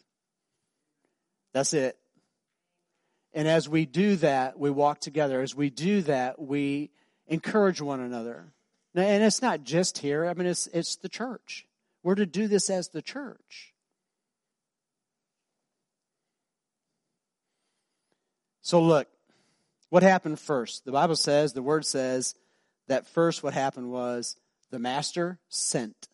That's 1.52 1.74
it. 1.74 1.98
And 3.34 3.46
as 3.46 3.68
we 3.68 3.84
do 3.84 4.16
that, 4.16 4.58
we 4.58 4.70
walk 4.70 5.00
together. 5.00 5.42
As 5.42 5.54
we 5.54 5.68
do 5.68 6.00
that, 6.02 6.40
we 6.40 6.90
encourage 7.26 7.82
one 7.82 8.00
another. 8.00 8.46
And 8.94 9.22
it's 9.22 9.42
not 9.42 9.62
just 9.62 9.98
here. 9.98 10.26
I 10.26 10.32
mean, 10.32 10.46
it's, 10.46 10.66
it's 10.68 10.96
the 10.96 11.10
church. 11.10 11.66
We're 12.02 12.14
to 12.14 12.24
do 12.24 12.48
this 12.48 12.70
as 12.70 12.88
the 12.88 13.02
church. 13.02 13.74
So 18.62 18.80
look, 18.80 19.06
what 19.90 20.02
happened 20.02 20.40
first? 20.40 20.86
The 20.86 20.92
Bible 20.92 21.16
says, 21.16 21.52
the 21.52 21.62
word 21.62 21.84
says, 21.84 22.34
that 22.88 23.06
first 23.06 23.42
what 23.42 23.54
happened 23.54 23.90
was 23.90 24.36
the 24.70 24.78
master 24.78 25.38
sent. 25.48 26.08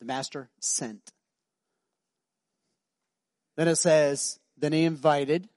The 0.00 0.06
master 0.06 0.48
sent. 0.60 1.12
Then 3.56 3.68
it 3.68 3.76
says, 3.76 4.38
then 4.56 4.72
he 4.72 4.84
invited, 4.84 5.48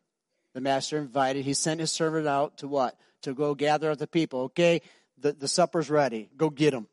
the 0.54 0.62
master 0.62 0.98
invited, 0.98 1.46
he 1.46 1.54
sent 1.54 1.80
his 1.80 1.92
servant 1.92 2.28
out 2.28 2.58
to 2.58 2.68
what? 2.68 2.98
To 3.24 3.34
go 3.34 3.54
gather 3.54 3.92
up 3.92 4.00
the 4.00 4.08
people. 4.08 4.42
Okay, 4.42 4.82
the, 5.20 5.32
the 5.34 5.48
supper's 5.48 5.90
ready. 5.90 6.30
Go 6.36 6.50
get 6.50 6.72
them. 6.72 6.88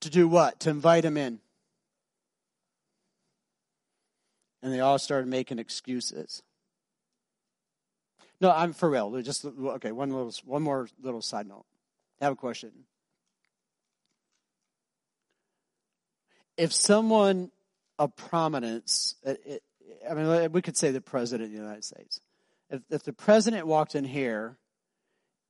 To 0.00 0.10
do 0.10 0.26
what? 0.26 0.60
To 0.60 0.70
invite 0.70 1.02
them 1.02 1.16
in. 1.16 1.38
And 4.62 4.72
they 4.72 4.80
all 4.80 4.98
started 4.98 5.28
making 5.28 5.58
excuses. 5.58 6.42
No, 8.40 8.50
I'm 8.50 8.72
for 8.72 8.88
real. 8.88 9.20
Just 9.22 9.44
okay. 9.44 9.92
One 9.92 10.10
little, 10.10 10.32
one 10.44 10.62
more 10.62 10.88
little 11.00 11.22
side 11.22 11.46
note. 11.46 11.64
I 12.22 12.26
have 12.26 12.34
a 12.34 12.36
question. 12.36 12.70
If 16.56 16.72
someone 16.72 17.50
of 17.98 18.14
prominence, 18.14 19.16
uh, 19.26 19.30
uh, 19.30 19.54
I 20.08 20.14
mean, 20.14 20.26
uh, 20.26 20.48
we 20.52 20.62
could 20.62 20.76
say 20.76 20.92
the 20.92 21.00
president 21.00 21.48
of 21.48 21.52
the 21.52 21.60
United 21.60 21.84
States. 21.84 22.20
If, 22.70 22.82
if 22.90 23.02
the 23.02 23.12
president 23.12 23.66
walked 23.66 23.96
in 23.96 24.04
here 24.04 24.56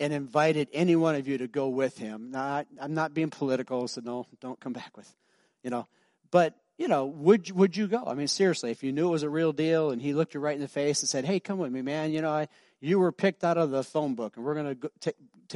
and 0.01 0.15
invited 0.15 0.69
any 0.73 0.97
one 0.97 1.15
of 1.15 1.29
you 1.29 1.37
to 1.39 1.47
go 1.47 1.69
with 1.69 1.99
him. 1.99 2.31
Now, 2.31 2.43
I, 2.43 2.65
I'm 2.81 2.95
not 2.95 3.13
being 3.13 3.29
political, 3.29 3.87
so 3.87 4.01
no, 4.03 4.27
don't 4.41 4.59
come 4.59 4.73
back 4.73 4.97
with, 4.97 5.15
you 5.63 5.69
know. 5.69 5.87
But 6.31 6.55
you 6.79 6.89
know, 6.89 7.05
would 7.05 7.51
would 7.51 7.77
you 7.77 7.87
go? 7.87 8.03
I 8.07 8.15
mean, 8.15 8.29
seriously, 8.29 8.71
if 8.71 8.83
you 8.83 8.93
knew 8.93 9.09
it 9.09 9.13
was 9.13 9.23
a 9.23 9.29
real 9.29 9.53
deal, 9.53 9.91
and 9.91 10.01
he 10.01 10.15
looked 10.15 10.33
you 10.33 10.41
right 10.41 10.55
in 10.55 10.63
the 10.63 10.69
face 10.69 11.03
and 11.03 11.09
said, 11.09 11.27
"Hey, 11.27 11.39
come 11.39 11.59
with 11.59 11.71
me, 11.71 11.83
man. 11.83 12.13
You 12.13 12.23
know, 12.23 12.31
I, 12.31 12.49
you 12.81 12.99
were 12.99 13.13
picked 13.13 13.45
out 13.45 13.59
of 13.59 13.71
the 13.71 13.85
phone 13.85 14.15
book, 14.15 14.37
and 14.37 14.45
we're 14.45 14.55
gonna 14.55 14.75
go, 14.75 14.89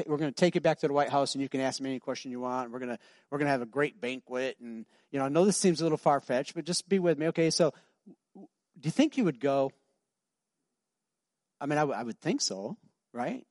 we're 0.06 0.16
gonna 0.16 0.32
take 0.32 0.54
you 0.54 0.60
back 0.60 0.78
to 0.80 0.88
the 0.88 0.92
White 0.92 1.10
House, 1.10 1.34
and 1.34 1.42
you 1.42 1.48
can 1.48 1.60
ask 1.60 1.80
me 1.80 1.90
any 1.90 2.00
question 2.00 2.30
you 2.30 2.40
want. 2.40 2.70
We're 2.70 2.78
gonna 2.78 2.98
we're 3.30 3.38
gonna 3.38 3.50
have 3.50 3.62
a 3.62 3.66
great 3.66 4.00
banquet, 4.00 4.56
and 4.60 4.86
you 5.10 5.18
know, 5.18 5.24
I 5.24 5.28
know 5.28 5.44
this 5.44 5.56
seems 5.56 5.80
a 5.80 5.84
little 5.84 5.98
far 5.98 6.20
fetched, 6.20 6.54
but 6.54 6.64
just 6.64 6.88
be 6.88 6.98
with 6.98 7.18
me, 7.18 7.28
okay? 7.28 7.50
So, 7.50 7.72
do 8.34 8.46
you 8.82 8.90
think 8.90 9.16
you 9.16 9.24
would 9.24 9.40
go? 9.40 9.72
I 11.60 11.66
mean, 11.66 11.78
I, 11.78 11.82
w- 11.82 11.98
I 11.98 12.02
would 12.02 12.20
think 12.20 12.40
so, 12.40 12.76
right? 13.12 13.46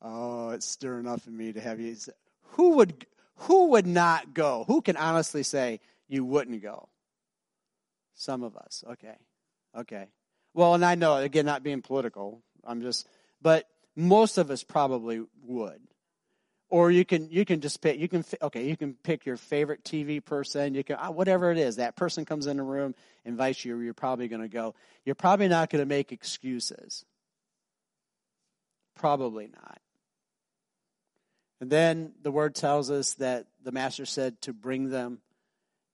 Oh, 0.00 0.50
it's 0.50 0.66
stirring 0.66 1.08
up 1.08 1.20
in 1.26 1.36
me 1.36 1.52
to 1.52 1.60
have 1.60 1.80
you. 1.80 1.96
Who 2.52 2.76
would 2.76 3.06
who 3.36 3.68
would 3.70 3.86
not 3.86 4.34
go? 4.34 4.64
Who 4.66 4.82
can 4.82 4.96
honestly 4.96 5.42
say 5.42 5.80
you 6.08 6.24
wouldn't 6.24 6.62
go? 6.62 6.88
Some 8.14 8.42
of 8.42 8.56
us. 8.56 8.84
Okay. 8.92 9.16
Okay. 9.76 10.06
Well, 10.54 10.74
and 10.74 10.84
I 10.84 10.94
know 10.94 11.16
again, 11.16 11.46
not 11.46 11.62
being 11.62 11.82
political. 11.82 12.42
I'm 12.64 12.82
just, 12.82 13.08
but 13.40 13.66
most 13.96 14.38
of 14.38 14.50
us 14.50 14.62
probably 14.62 15.22
would. 15.44 15.80
Or 16.68 16.90
you 16.90 17.04
can 17.04 17.28
you 17.30 17.44
can 17.44 17.60
just 17.60 17.82
pick 17.82 17.98
you 17.98 18.08
can 18.08 18.24
okay 18.40 18.66
you 18.66 18.76
can 18.78 18.94
pick 18.94 19.26
your 19.26 19.36
favorite 19.36 19.84
TV 19.84 20.24
person 20.24 20.74
you 20.74 20.82
can 20.82 20.96
ah, 20.98 21.10
whatever 21.10 21.52
it 21.52 21.58
is 21.58 21.76
that 21.76 21.96
person 21.96 22.24
comes 22.24 22.46
in 22.46 22.56
the 22.56 22.62
room 22.62 22.94
invites 23.26 23.62
you 23.62 23.78
you're 23.78 23.92
probably 23.92 24.26
going 24.26 24.40
to 24.40 24.48
go 24.48 24.74
you're 25.04 25.14
probably 25.14 25.48
not 25.48 25.68
going 25.68 25.82
to 25.82 25.86
make 25.86 26.12
excuses 26.12 27.04
probably 28.94 29.48
not 29.48 29.82
and 31.62 31.70
then 31.70 32.10
the 32.20 32.32
word 32.32 32.56
tells 32.56 32.90
us 32.90 33.14
that 33.14 33.46
the 33.62 33.70
master 33.70 34.04
said 34.04 34.40
to 34.42 34.52
bring 34.52 34.88
them 34.90 35.18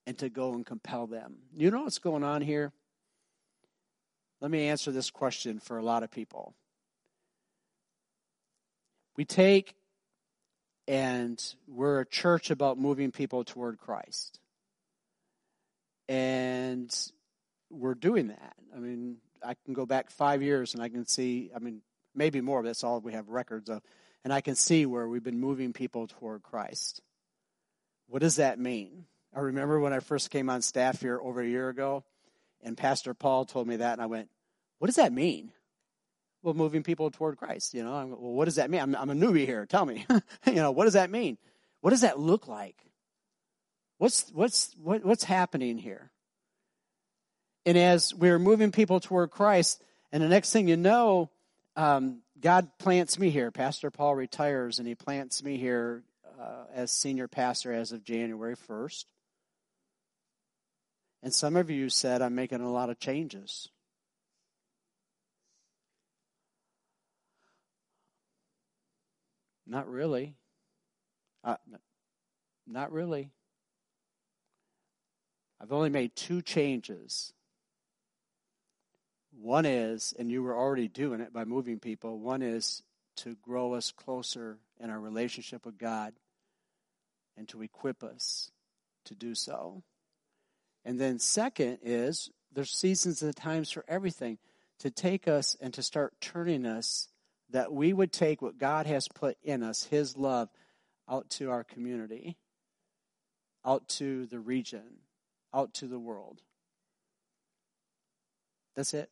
and 0.07 0.17
to 0.17 0.31
go 0.31 0.55
and 0.55 0.65
compel 0.65 1.07
them. 1.07 1.37
You 1.55 1.71
know 1.71 1.83
what's 1.83 1.99
going 1.99 2.25
on 2.25 2.41
here? 2.41 2.73
Let 4.41 4.51
me 4.51 4.69
answer 4.69 4.91
this 4.91 5.11
question 5.11 5.59
for 5.59 5.77
a 5.77 5.83
lot 5.83 6.03
of 6.03 6.11
people. 6.11 6.55
We 9.18 9.24
take 9.24 9.74
and 10.87 11.42
we're 11.66 12.00
a 12.00 12.07
church 12.07 12.52
about 12.52 12.78
moving 12.78 13.11
people 13.11 13.42
toward 13.42 13.78
Christ. 13.78 14.38
And 16.09 16.94
we're 17.68 17.96
doing 17.96 18.28
that. 18.28 18.54
I 18.74 18.78
mean, 18.78 19.16
I 19.44 19.57
can 19.64 19.74
go 19.74 19.87
back 19.87 20.11
five 20.11 20.40
years 20.40 20.74
and 20.74 20.83
I 20.85 20.88
can 20.88 21.04
see, 21.04 21.50
I 21.54 21.59
mean, 21.59 21.83
maybe 22.14 22.40
more, 22.40 22.62
but 22.62 22.68
that's 22.68 22.85
all 22.85 23.00
we 23.00 23.12
have 23.12 23.28
records 23.28 23.68
of 23.68 23.83
and 24.22 24.33
I 24.33 24.40
can 24.40 24.54
see 24.54 24.87
where 24.87 25.09
we've 25.09 25.22
been 25.22 25.40
moving 25.40 25.72
people 25.72 26.07
toward 26.07 26.44
Christ. 26.44 27.02
What 28.07 28.22
does 28.22 28.37
that 28.37 28.61
mean? 28.61 29.07
I 29.35 29.40
remember 29.40 29.81
when 29.81 29.92
I 29.92 29.98
first 29.98 30.31
came 30.31 30.48
on 30.48 30.62
staff 30.62 31.00
here 31.00 31.18
over 31.20 31.40
a 31.40 31.46
year 31.46 31.68
ago, 31.68 32.04
and 32.62 32.76
Pastor 32.76 33.14
Paul 33.14 33.46
told 33.46 33.66
me 33.66 33.76
that, 33.76 33.94
and 33.94 34.02
I 34.02 34.07
went, 34.07 34.28
What 34.78 34.87
does 34.87 34.96
that 34.96 35.12
mean? 35.12 35.50
Well, 36.42 36.55
moving 36.55 36.83
people 36.83 37.11
toward 37.11 37.37
Christ. 37.37 37.74
You 37.74 37.83
know, 37.83 37.94
I'm, 37.94 38.11
well, 38.11 38.33
what 38.33 38.44
does 38.44 38.57
that 38.57 38.70
mean? 38.70 38.81
I'm, 38.81 38.94
I'm 38.94 39.11
a 39.11 39.14
newbie 39.14 39.46
here. 39.46 39.66
Tell 39.66 39.85
me. 39.85 40.07
you 40.46 40.55
know, 40.55 40.70
what 40.70 40.85
does 40.85 40.94
that 40.94 41.11
mean? 41.11 41.37
What 41.81 41.90
does 41.90 42.03
that 42.03 42.18
look 42.18 42.48
like? 42.48 42.77
What's 43.98 44.31
what's 44.33 44.74
what, 44.83 45.05
what's 45.05 45.24
happening 45.24 45.79
here? 45.79 46.11
And 47.66 47.77
as 47.77 48.14
we're 48.14 48.38
moving 48.38 48.70
people 48.70 49.01
toward 49.01 49.31
Christ, 49.31 49.83
and 50.12 50.22
the 50.22 50.29
next 50.29 50.53
thing 50.53 50.68
you 50.68 50.77
know, 50.77 51.31
um, 51.77 52.22
God 52.40 52.68
plants 52.79 53.18
me 53.18 53.31
here. 53.31 53.51
Pastor 53.51 53.90
Paul 53.90 54.14
retires, 54.14 54.79
and 54.79 54.87
he 54.87 54.94
plants 54.94 55.42
me 55.42 55.57
here 55.57 56.03
uh, 56.40 56.64
as 56.72 56.90
senior 56.90 57.29
pastor 57.29 57.72
as 57.72 57.92
of 57.92 58.05
January 58.05 58.57
1st. 58.57 59.05
And 61.22 61.35
some 61.35 61.57
of 61.57 61.68
you 61.68 61.88
said, 61.88 62.22
I'm 62.22 62.35
making 62.35 62.61
a 62.61 62.70
lot 62.70 62.90
of 62.90 63.01
changes. 63.01 63.68
Not 69.68 69.88
really. 69.88 70.35
Uh, 71.44 71.57
not 72.66 72.90
really. 72.90 73.31
I've 75.61 75.72
only 75.72 75.90
made 75.90 76.16
two 76.16 76.42
changes 76.42 77.33
one 79.40 79.66
is, 79.66 80.14
and 80.18 80.31
you 80.31 80.42
were 80.42 80.57
already 80.57 80.88
doing 80.88 81.20
it 81.20 81.33
by 81.33 81.44
moving 81.44 81.78
people, 81.78 82.18
one 82.18 82.42
is 82.42 82.83
to 83.18 83.37
grow 83.37 83.74
us 83.74 83.92
closer 83.92 84.59
in 84.81 84.90
our 84.90 85.00
relationship 85.00 85.64
with 85.64 85.78
God 85.78 86.14
and 87.37 87.48
to 87.48 87.62
equip 87.62 88.02
us 88.02 88.50
to 89.04 89.14
do 89.14 89.35
so. 89.35 89.83
And 90.85 90.98
then, 90.98 91.18
second, 91.18 91.78
is 91.83 92.31
there's 92.52 92.72
seasons 92.72 93.22
and 93.22 93.35
times 93.35 93.70
for 93.70 93.85
everything 93.88 94.38
to 94.81 94.90
take 94.90 95.28
us 95.28 95.57
and 95.61 95.72
to 95.74 95.83
start 95.83 96.14
turning 96.20 96.66
us 96.66 97.09
that 97.51 97.73
we 97.73 97.93
would 97.93 98.13
take 98.13 98.43
what 98.43 98.59
God 98.59 98.87
has 98.87 99.09
put 99.09 99.37
in 99.43 99.63
us, 99.63 99.85
His 99.85 100.17
love, 100.17 100.49
out 101.09 101.31
to 101.31 101.51
our 101.51 101.65
community, 101.65 102.37
out 103.65 103.89
to 103.89 104.27
the 104.27 104.39
region, 104.39 105.01
out 105.55 105.75
to 105.75 105.87
the 105.87 105.99
world. 105.99 106.43
That's 108.77 108.95
it. 108.95 109.11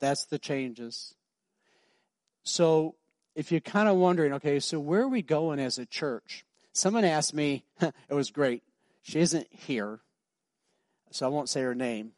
That's 0.00 0.26
the 0.26 0.38
changes. 0.38 1.14
So 2.42 2.96
if 3.34 3.50
you're 3.50 3.60
kind 3.60 3.88
of 3.88 3.96
wondering, 3.96 4.34
okay, 4.34 4.60
so 4.60 4.78
where 4.78 5.02
are 5.02 5.08
we 5.08 5.22
going 5.22 5.58
as 5.58 5.78
a 5.78 5.86
church? 5.86 6.44
Someone 6.72 7.04
asked 7.04 7.34
me, 7.34 7.64
it 7.80 7.94
was 8.10 8.30
great. 8.30 8.62
She 9.02 9.20
isn't 9.20 9.46
here, 9.50 10.00
so 11.10 11.26
I 11.26 11.28
won't 11.28 11.48
say 11.48 11.62
her 11.62 11.74
name. 11.74 12.12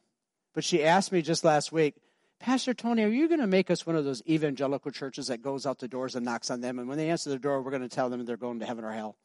But 0.55 0.65
she 0.65 0.83
asked 0.83 1.13
me 1.13 1.23
just 1.23 1.45
last 1.45 1.73
week, 1.73 1.97
Pastor 2.39 2.75
Tony, 2.75 3.03
are 3.03 3.09
you 3.09 3.29
going 3.29 3.41
to 3.41 3.47
make 3.47 3.71
us 3.71 3.87
one 3.87 3.97
of 3.97 4.05
those 4.05 4.23
evangelical 4.29 4.91
churches 4.91 5.29
that 5.29 5.43
goes 5.43 5.67
out 5.67 5.79
the 5.79 5.89
doors 5.89 6.15
and 6.15 6.25
knocks 6.25 6.51
on 6.51 6.61
them? 6.61 6.79
And 6.79 6.89
when 6.89 6.99
they 6.99 7.11
answer 7.11 7.31
the 7.31 7.39
door, 7.39 7.63
we're 7.63 7.71
going 7.71 7.83
to 7.83 7.89
tell 7.89 8.11
them 8.11 8.25
they're 8.25 8.37
going 8.37 8.61
to 8.61 8.67
heaven 8.67 8.85
or 8.85 8.93
hell? 8.93 9.17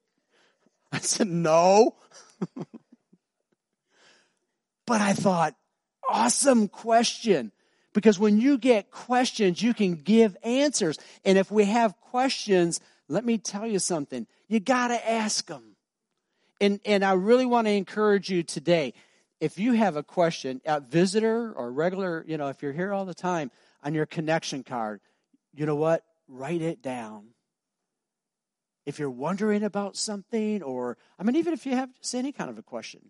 I 0.92 0.98
said, 0.98 1.28
no. 1.28 1.96
but 4.86 5.00
I 5.00 5.12
thought, 5.12 5.54
awesome 6.08 6.68
question. 6.68 7.52
Because 7.92 8.18
when 8.18 8.38
you 8.38 8.56
get 8.56 8.90
questions, 8.90 9.62
you 9.62 9.74
can 9.74 9.94
give 9.94 10.36
answers. 10.42 10.98
And 11.24 11.36
if 11.36 11.50
we 11.50 11.64
have 11.64 11.96
questions, 12.00 12.80
let 13.08 13.24
me 13.24 13.38
tell 13.38 13.66
you 13.66 13.78
something. 13.78 14.26
You 14.48 14.60
gotta 14.60 15.08
ask 15.08 15.46
them. 15.46 15.76
And, 16.60 16.78
and 16.84 17.04
I 17.04 17.14
really 17.14 17.46
want 17.46 17.66
to 17.66 17.72
encourage 17.72 18.30
you 18.30 18.42
today. 18.42 18.94
If 19.40 19.58
you 19.58 19.72
have 19.72 19.96
a 19.96 20.02
question, 20.02 20.60
a 20.66 20.80
visitor 20.80 21.52
or 21.52 21.72
regular, 21.72 22.24
you 22.28 22.36
know, 22.36 22.48
if 22.48 22.62
you're 22.62 22.72
here 22.72 22.92
all 22.92 23.06
the 23.06 23.14
time 23.14 23.50
on 23.82 23.94
your 23.94 24.06
connection 24.06 24.62
card, 24.62 25.00
you 25.54 25.64
know 25.64 25.76
what? 25.76 26.04
Write 26.28 26.60
it 26.62 26.82
down. 26.82 27.28
If 28.84 28.98
you're 28.98 29.10
wondering 29.10 29.62
about 29.62 29.96
something, 29.96 30.62
or, 30.62 30.98
I 31.18 31.22
mean, 31.22 31.36
even 31.36 31.54
if 31.54 31.64
you 31.64 31.74
have 31.74 31.90
any 32.14 32.32
kind 32.32 32.50
of 32.50 32.58
a 32.58 32.62
question, 32.62 33.00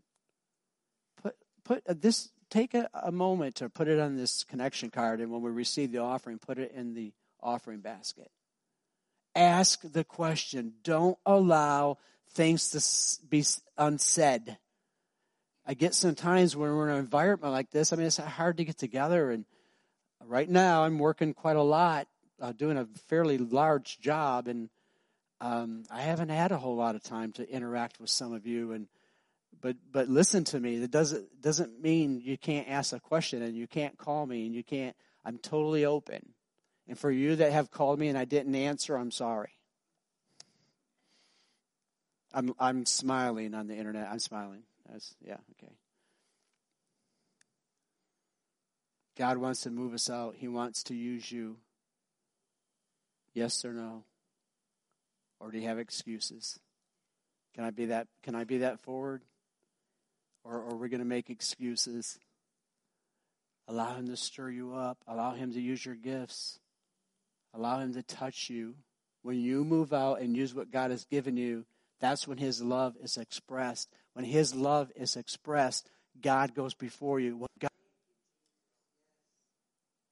put, 1.22 1.36
put 1.64 1.82
uh, 1.88 1.94
this, 1.98 2.30
take 2.48 2.74
a, 2.74 2.88
a 2.92 3.12
moment 3.12 3.56
to 3.56 3.68
put 3.68 3.88
it 3.88 3.98
on 3.98 4.16
this 4.16 4.44
connection 4.44 4.90
card, 4.90 5.20
and 5.20 5.30
when 5.30 5.42
we 5.42 5.50
receive 5.50 5.90
the 5.90 5.98
offering, 5.98 6.38
put 6.38 6.58
it 6.58 6.72
in 6.74 6.94
the 6.94 7.12
offering 7.42 7.80
basket. 7.80 8.30
Ask 9.34 9.80
the 9.82 10.04
question. 10.04 10.74
Don't 10.82 11.18
allow 11.24 11.98
things 12.32 12.70
to 12.70 13.26
be 13.26 13.44
unsaid. 13.78 14.58
I 15.66 15.74
get 15.74 15.94
sometimes 15.94 16.56
when 16.56 16.70
we're 16.74 16.88
in 16.88 16.94
an 16.94 17.00
environment 17.00 17.52
like 17.52 17.70
this, 17.70 17.92
I 17.92 17.96
mean, 17.96 18.06
it's 18.06 18.16
hard 18.16 18.56
to 18.56 18.64
get 18.64 18.78
together. 18.78 19.30
And 19.30 19.44
right 20.24 20.48
now, 20.48 20.84
I'm 20.84 20.98
working 20.98 21.34
quite 21.34 21.56
a 21.56 21.62
lot, 21.62 22.08
uh, 22.40 22.52
doing 22.52 22.76
a 22.76 22.86
fairly 23.08 23.38
large 23.38 24.00
job, 24.00 24.48
and 24.48 24.70
um, 25.40 25.84
I 25.90 26.02
haven't 26.02 26.30
had 26.30 26.52
a 26.52 26.58
whole 26.58 26.76
lot 26.76 26.94
of 26.94 27.02
time 27.02 27.32
to 27.32 27.48
interact 27.48 28.00
with 28.00 28.10
some 28.10 28.32
of 28.32 28.46
you. 28.46 28.72
And 28.72 28.88
but 29.60 29.76
but 29.92 30.08
listen 30.08 30.44
to 30.44 30.60
me. 30.60 30.78
That 30.78 30.90
doesn't 30.90 31.40
doesn't 31.40 31.80
mean 31.80 32.20
you 32.20 32.38
can't 32.38 32.68
ask 32.68 32.92
a 32.92 33.00
question 33.00 33.42
and 33.42 33.56
you 33.56 33.66
can't 33.66 33.96
call 33.98 34.26
me 34.26 34.46
and 34.46 34.54
you 34.54 34.64
can't. 34.64 34.96
I'm 35.24 35.38
totally 35.38 35.84
open. 35.84 36.34
And 36.88 36.98
for 36.98 37.10
you 37.10 37.36
that 37.36 37.52
have 37.52 37.70
called 37.70 37.98
me 37.98 38.08
and 38.08 38.18
I 38.18 38.24
didn't 38.24 38.54
answer, 38.54 38.96
I'm 38.96 39.10
sorry. 39.10 39.50
I'm 42.32 42.54
I'm 42.58 42.86
smiling 42.86 43.54
on 43.54 43.66
the 43.66 43.76
internet. 43.76 44.08
I'm 44.10 44.18
smiling. 44.18 44.62
That's 44.90 45.14
yeah, 45.24 45.36
okay. 45.52 45.72
God 49.16 49.38
wants 49.38 49.62
to 49.62 49.70
move 49.70 49.94
us 49.94 50.08
out. 50.08 50.34
He 50.36 50.48
wants 50.48 50.82
to 50.84 50.94
use 50.94 51.30
you. 51.30 51.56
Yes 53.34 53.64
or 53.64 53.72
no? 53.72 54.04
Or 55.38 55.50
do 55.50 55.58
you 55.58 55.68
have 55.68 55.78
excuses? 55.78 56.58
Can 57.54 57.64
I 57.64 57.70
be 57.70 57.86
that 57.86 58.08
can 58.22 58.34
I 58.34 58.44
be 58.44 58.58
that 58.58 58.80
forward? 58.80 59.22
Or, 60.44 60.56
or 60.56 60.72
are 60.72 60.76
we 60.76 60.88
going 60.88 61.00
to 61.00 61.06
make 61.06 61.30
excuses? 61.30 62.18
Allow 63.68 63.94
him 63.94 64.08
to 64.08 64.16
stir 64.16 64.50
you 64.50 64.74
up. 64.74 64.98
Allow 65.06 65.34
him 65.34 65.52
to 65.52 65.60
use 65.60 65.84
your 65.84 65.94
gifts. 65.94 66.58
Allow 67.54 67.80
him 67.80 67.92
to 67.94 68.02
touch 68.02 68.48
you. 68.48 68.74
When 69.22 69.38
you 69.38 69.64
move 69.64 69.92
out 69.92 70.20
and 70.20 70.36
use 70.36 70.54
what 70.54 70.70
God 70.70 70.90
has 70.90 71.04
given 71.04 71.36
you, 71.36 71.66
that's 72.00 72.26
when 72.26 72.38
His 72.38 72.62
love 72.62 72.96
is 73.02 73.18
expressed. 73.18 73.88
When 74.14 74.24
His 74.24 74.54
love 74.54 74.90
is 74.96 75.16
expressed, 75.16 75.88
God 76.20 76.54
goes 76.54 76.74
before 76.74 77.20
you. 77.20 77.46
God, 77.58 77.70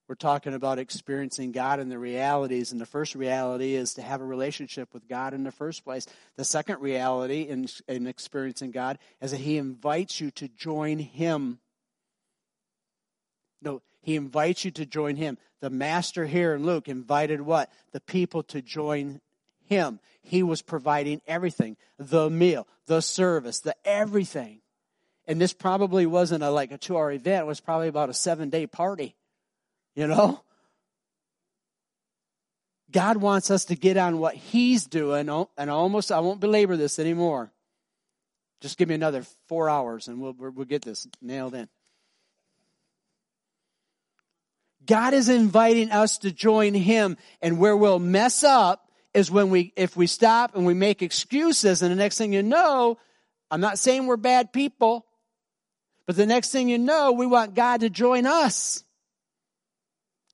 we're 0.09 0.15
talking 0.15 0.55
about 0.55 0.79
experiencing 0.79 1.53
God 1.53 1.81
and 1.81 1.91
the 1.91 1.99
realities. 1.99 2.73
And 2.73 2.81
the 2.81 2.87
first 2.87 3.15
reality 3.15 3.75
is 3.75 3.95
to 3.95 4.03
have 4.03 4.23
a 4.23 4.25
relationship 4.25 4.95
with 4.95 5.07
God 5.07 5.35
in 5.35 5.45
the 5.45 5.53
first 5.53 5.85
place. 5.85 6.07
The 6.37 6.45
second 6.45 6.81
reality 6.81 7.43
in, 7.43 7.69
in 7.87 8.07
experiencing 8.07 8.71
God 8.71 8.99
is 9.21 9.33
that 9.33 9.41
He 9.41 9.59
invites 9.59 10.21
you 10.21 10.31
to 10.33 10.49
join 10.49 10.99
Him. 10.99 11.59
No, 13.61 13.83
He 14.01 14.17
invites 14.17 14.65
you 14.65 14.71
to 14.73 14.87
join 14.87 15.17
Him. 15.17 15.37
The 15.61 15.71
master 15.71 16.25
here 16.25 16.55
in 16.55 16.65
Luke 16.65 16.89
invited 16.89 17.43
what? 17.43 17.71
The 17.93 18.01
people 18.01 18.43
to 18.45 18.63
join 18.63 19.21
him. 19.69 20.01
He 20.23 20.43
was 20.43 20.63
providing 20.63 21.21
everything 21.27 21.77
the 21.99 22.29
meal, 22.29 22.67
the 22.87 23.01
service, 23.01 23.61
the 23.61 23.75
everything. 23.85 24.61
And 25.27 25.41
this 25.41 25.53
probably 25.53 26.07
wasn't 26.07 26.43
a, 26.43 26.51
like 26.51 26.73
a 26.73 26.79
two 26.79 26.97
hour 26.97 27.13
event, 27.13 27.45
it 27.45 27.47
was 27.47 27.61
probably 27.61 27.89
about 27.89 28.11
a 28.11 28.15
seven 28.15 28.51
day 28.51 28.67
party. 28.67 29.15
You 29.95 30.07
know? 30.07 30.43
God 32.91 33.19
wants 33.19 33.51
us 33.51 33.67
to 33.67 33.77
get 33.77 33.97
on 33.97 34.19
what 34.19 34.35
He's 34.35 34.87
doing, 34.87 35.29
oh, 35.29 35.51
and 35.59 35.69
almost, 35.69 36.11
I 36.11 36.21
won't 36.21 36.41
belabor 36.41 36.77
this 36.77 36.99
anymore. 36.99 37.51
Just 38.61 38.79
give 38.79 38.89
me 38.89 38.95
another 38.95 39.25
four 39.47 39.69
hours 39.69 40.09
and 40.09 40.21
we'll, 40.21 40.35
we'll 40.39 40.65
get 40.65 40.83
this 40.83 41.07
nailed 41.21 41.55
in. 41.55 41.69
God 44.87 45.13
is 45.13 45.29
inviting 45.29 45.91
us 45.91 46.19
to 46.19 46.33
join 46.33 46.73
Him, 46.73 47.19
and 47.43 47.59
where 47.59 47.77
we'll 47.77 47.99
mess 47.99 48.43
up 48.43 48.88
is 49.15 49.31
when 49.31 49.51
we, 49.51 49.73
if 49.77 49.97
we 49.97 50.07
stop 50.07 50.55
and 50.55 50.67
we 50.67 50.75
make 50.75 51.03
excuses 51.03 51.83
and 51.83 51.91
the 51.91 51.97
next 51.97 52.19
thing 52.19 52.33
you 52.33 52.43
know, 52.43 52.99
I'm 53.51 53.61
not 53.61 53.79
saying 53.79 54.07
we're 54.07 54.17
bad 54.17 54.53
people, 54.53 55.07
but 56.07 56.17
the 56.17 56.27
next 56.27 56.51
thing 56.51 56.69
you 56.69 56.79
know, 56.79 57.13
we 57.13 57.27
want 57.27 57.55
God 57.55 57.81
to 57.81 57.91
join 57.91 58.27
us. 58.27 58.83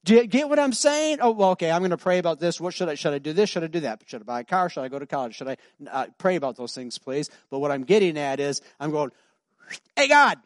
Do 0.04 0.14
you 0.14 0.26
get 0.26 0.50
what 0.50 0.58
I'm 0.58 0.74
saying? 0.74 1.18
Oh, 1.22 1.30
well, 1.30 1.50
okay, 1.50 1.70
I'm 1.70 1.80
going 1.80 1.90
to 1.90 1.96
pray 1.96 2.18
about 2.18 2.38
this. 2.38 2.60
What 2.60 2.74
should 2.74 2.90
I, 2.90 2.94
should 2.94 3.14
I 3.14 3.18
do 3.18 3.32
this? 3.32 3.48
Should 3.48 3.64
I 3.64 3.68
do 3.68 3.80
that? 3.80 4.02
Should 4.04 4.20
I 4.20 4.24
buy 4.24 4.40
a 4.40 4.44
car? 4.44 4.68
Should 4.68 4.82
I 4.82 4.88
go 4.88 4.98
to 4.98 5.06
college? 5.06 5.34
Should 5.34 5.48
I 5.48 5.56
uh, 5.90 6.06
pray 6.18 6.36
about 6.36 6.56
those 6.56 6.74
things, 6.74 6.98
please? 6.98 7.30
But 7.50 7.60
what 7.60 7.70
I'm 7.70 7.84
getting 7.84 8.18
at 8.18 8.38
is, 8.38 8.60
I'm 8.78 8.90
going, 8.90 9.12
hey 9.96 10.08
God, 10.08 10.38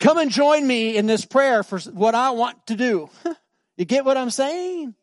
come 0.00 0.16
and 0.16 0.30
join 0.30 0.66
me 0.66 0.96
in 0.96 1.06
this 1.06 1.26
prayer 1.26 1.62
for 1.62 1.78
what 1.78 2.14
I 2.14 2.30
want 2.30 2.66
to 2.68 2.74
do. 2.74 3.10
you 3.76 3.84
get 3.84 4.06
what 4.06 4.16
I'm 4.16 4.30
saying? 4.30 4.94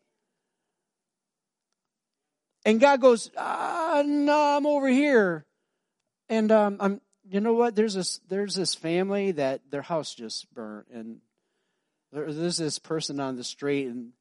And 2.66 2.80
God 2.80 3.02
goes, 3.02 3.32
ah, 3.38 4.04
no, 4.06 4.58
I'm 4.58 4.66
over 4.66 4.88
here. 4.88 5.46
And 6.30 6.52
um, 6.52 6.78
I'm, 6.80 7.02
you 7.30 7.40
know 7.40 7.54
what? 7.54 7.76
There's 7.76 7.94
this, 7.94 8.20
there's 8.30 8.56
this 8.56 8.76
family 8.76 9.32
that 9.34 9.62
their 9.70 9.82
house 9.82 10.14
just 10.14 10.52
burnt, 10.54 10.88
and 10.94 11.18
there's 12.12 12.58
this 12.58 12.80
person 12.80 13.20
on 13.20 13.36
the 13.36 13.44
street, 13.44 13.88
and 13.88 14.12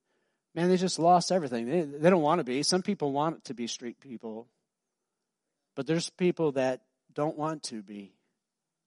man, 0.54 0.68
they 0.68 0.76
just 0.76 0.98
lost 0.98 1.32
everything. 1.32 1.68
They, 1.68 1.82
they 1.82 2.10
don't 2.10 2.22
want 2.22 2.38
to 2.38 2.44
be. 2.44 2.62
Some 2.62 2.82
people 2.82 3.12
want 3.12 3.44
to 3.44 3.54
be 3.54 3.66
street 3.66 4.00
people, 4.00 4.46
but 5.76 5.86
there's 5.86 6.10
people 6.10 6.52
that 6.52 6.82
don't 7.14 7.36
want 7.36 7.64
to 7.64 7.82
be. 7.82 8.12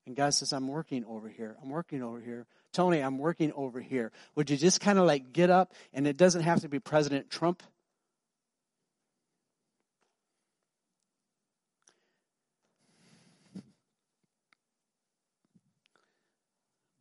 And 0.06 0.16
God 0.16 0.34
says, 0.34 0.52
I'm 0.52 0.68
working 0.68 1.06
over 1.06 1.30
here. 1.30 1.56
I'm 1.62 1.70
working 1.70 2.04
over 2.04 2.20
here. 2.20 2.46
Tony, 2.74 3.00
I'm 3.00 3.20
working 3.20 3.54
over 3.54 3.80
here. 3.80 4.12
Would 4.36 4.50
you 4.50 4.58
just 4.58 4.82
kind 4.82 5.00
of 5.00 5.06
like 5.06 5.32
get 5.32 5.50
up? 5.50 5.74
And 5.94 6.08
it 6.08 6.18
doesn't 6.18 6.42
have 6.42 6.62
to 6.62 6.70
be 6.70 6.80
President 6.80 7.30
Trump. 7.30 7.64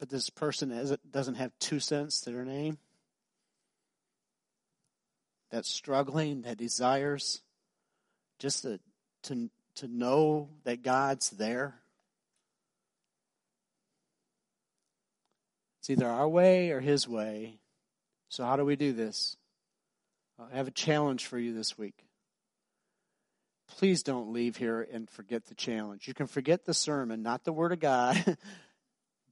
But 0.02 0.08
this 0.08 0.30
person 0.30 0.98
doesn't 1.12 1.36
have 1.36 1.52
two 1.60 1.78
cents 1.78 2.22
to 2.22 2.32
their 2.32 2.44
name, 2.44 2.76
that's 5.52 5.70
struggling, 5.70 6.42
that 6.42 6.58
desires 6.58 7.40
just 8.40 8.62
to, 8.62 8.80
to, 9.22 9.48
to 9.76 9.86
know 9.86 10.48
that 10.64 10.82
God's 10.82 11.30
there. 11.30 11.76
It's 15.78 15.90
either 15.90 16.08
our 16.08 16.28
way 16.28 16.72
or 16.72 16.80
His 16.80 17.06
way. 17.06 17.60
So, 18.28 18.44
how 18.44 18.56
do 18.56 18.64
we 18.64 18.74
do 18.74 18.92
this? 18.92 19.36
Uh, 20.36 20.46
I 20.52 20.56
have 20.56 20.66
a 20.66 20.72
challenge 20.72 21.26
for 21.26 21.38
you 21.38 21.54
this 21.54 21.78
week. 21.78 22.04
Please 23.76 24.02
don't 24.02 24.32
leave 24.32 24.56
here 24.56 24.84
and 24.92 25.08
forget 25.08 25.44
the 25.44 25.54
challenge. 25.54 26.08
You 26.08 26.14
can 26.14 26.26
forget 26.26 26.64
the 26.64 26.74
sermon, 26.74 27.22
not 27.22 27.44
the 27.44 27.52
Word 27.52 27.70
of 27.70 27.78
God. 27.78 28.36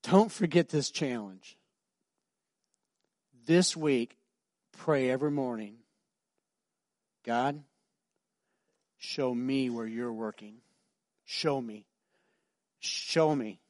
Don't 0.03 0.33
forget 0.33 0.69
this 0.69 0.91
challenge. 0.91 1.57
This 3.47 3.77
week, 3.77 4.17
pray 4.73 5.11
every 5.11 5.31
morning 5.31 5.77
God, 7.25 7.63
show 8.99 9.35
me 9.35 9.69
where 9.69 9.87
you're 9.87 10.13
working. 10.13 10.57
Show 11.25 11.61
me. 11.61 11.87
Show 12.81 13.35
me. 13.35 13.61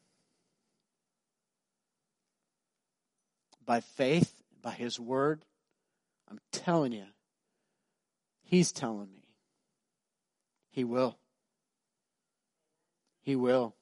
By 3.66 3.80
faith, 3.80 4.32
by 4.62 4.70
His 4.70 4.98
Word, 4.98 5.44
I'm 6.30 6.38
telling 6.52 6.92
you, 6.92 7.06
He's 8.44 8.72
telling 8.72 9.12
me. 9.12 9.24
He 10.70 10.84
will. 10.84 11.18
He 13.22 13.36
will 13.36 13.74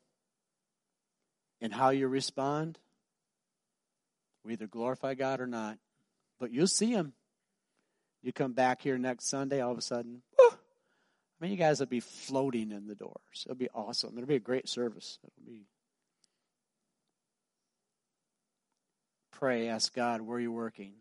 and 1.61 1.73
how 1.73 1.91
you 1.91 2.09
respond 2.09 2.79
we 4.49 4.55
either 4.55 4.67
glorify 4.67 5.13
God 5.13 5.41
or 5.41 5.47
not. 5.47 5.79
But 6.41 6.53
you'll 6.53 6.67
see 6.67 6.91
Him. 6.91 7.13
You 8.23 8.33
come 8.33 8.55
back 8.55 8.81
here 8.81 8.97
next 8.97 9.29
Sunday, 9.29 9.61
all 9.61 9.73
of 9.73 9.79
a 9.79 9.83
sudden, 9.83 10.23
I 10.41 10.55
mean, 11.41 11.53
you 11.53 11.57
guys 11.57 11.79
will 11.79 11.87
be 11.87 12.01
floating 12.01 12.73
in 12.73 12.87
the 12.89 12.95
doors. 12.95 13.45
It'll 13.45 13.55
be 13.55 13.69
awesome. 13.75 14.15
It'll 14.17 14.27
be 14.27 14.37
a 14.37 14.41
great 14.41 14.69
service. 14.69 15.19
It'll 15.23 15.47
be. 15.47 15.67
pray, 19.31 19.69
ask 19.69 19.95
God, 19.95 20.21
where 20.21 20.39
are 20.39 20.41
you 20.41 20.51
working? 20.51 20.95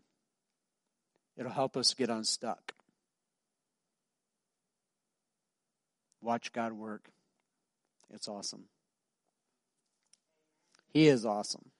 It'll 1.36 1.50
help 1.50 1.76
us 1.76 1.94
get 1.94 2.08
unstuck. 2.08 2.72
Watch 6.20 6.52
God 6.52 6.72
work. 6.72 7.08
It's 8.12 8.28
awesome. 8.28 8.66
He 10.98 11.06
is 11.06 11.24
awesome. 11.24 11.70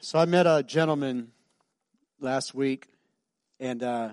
So 0.00 0.18
I 0.18 0.24
met 0.24 0.46
a 0.46 0.62
gentleman 0.66 1.32
last 2.18 2.54
week, 2.54 2.88
and 3.58 3.82
uh, 3.82 4.12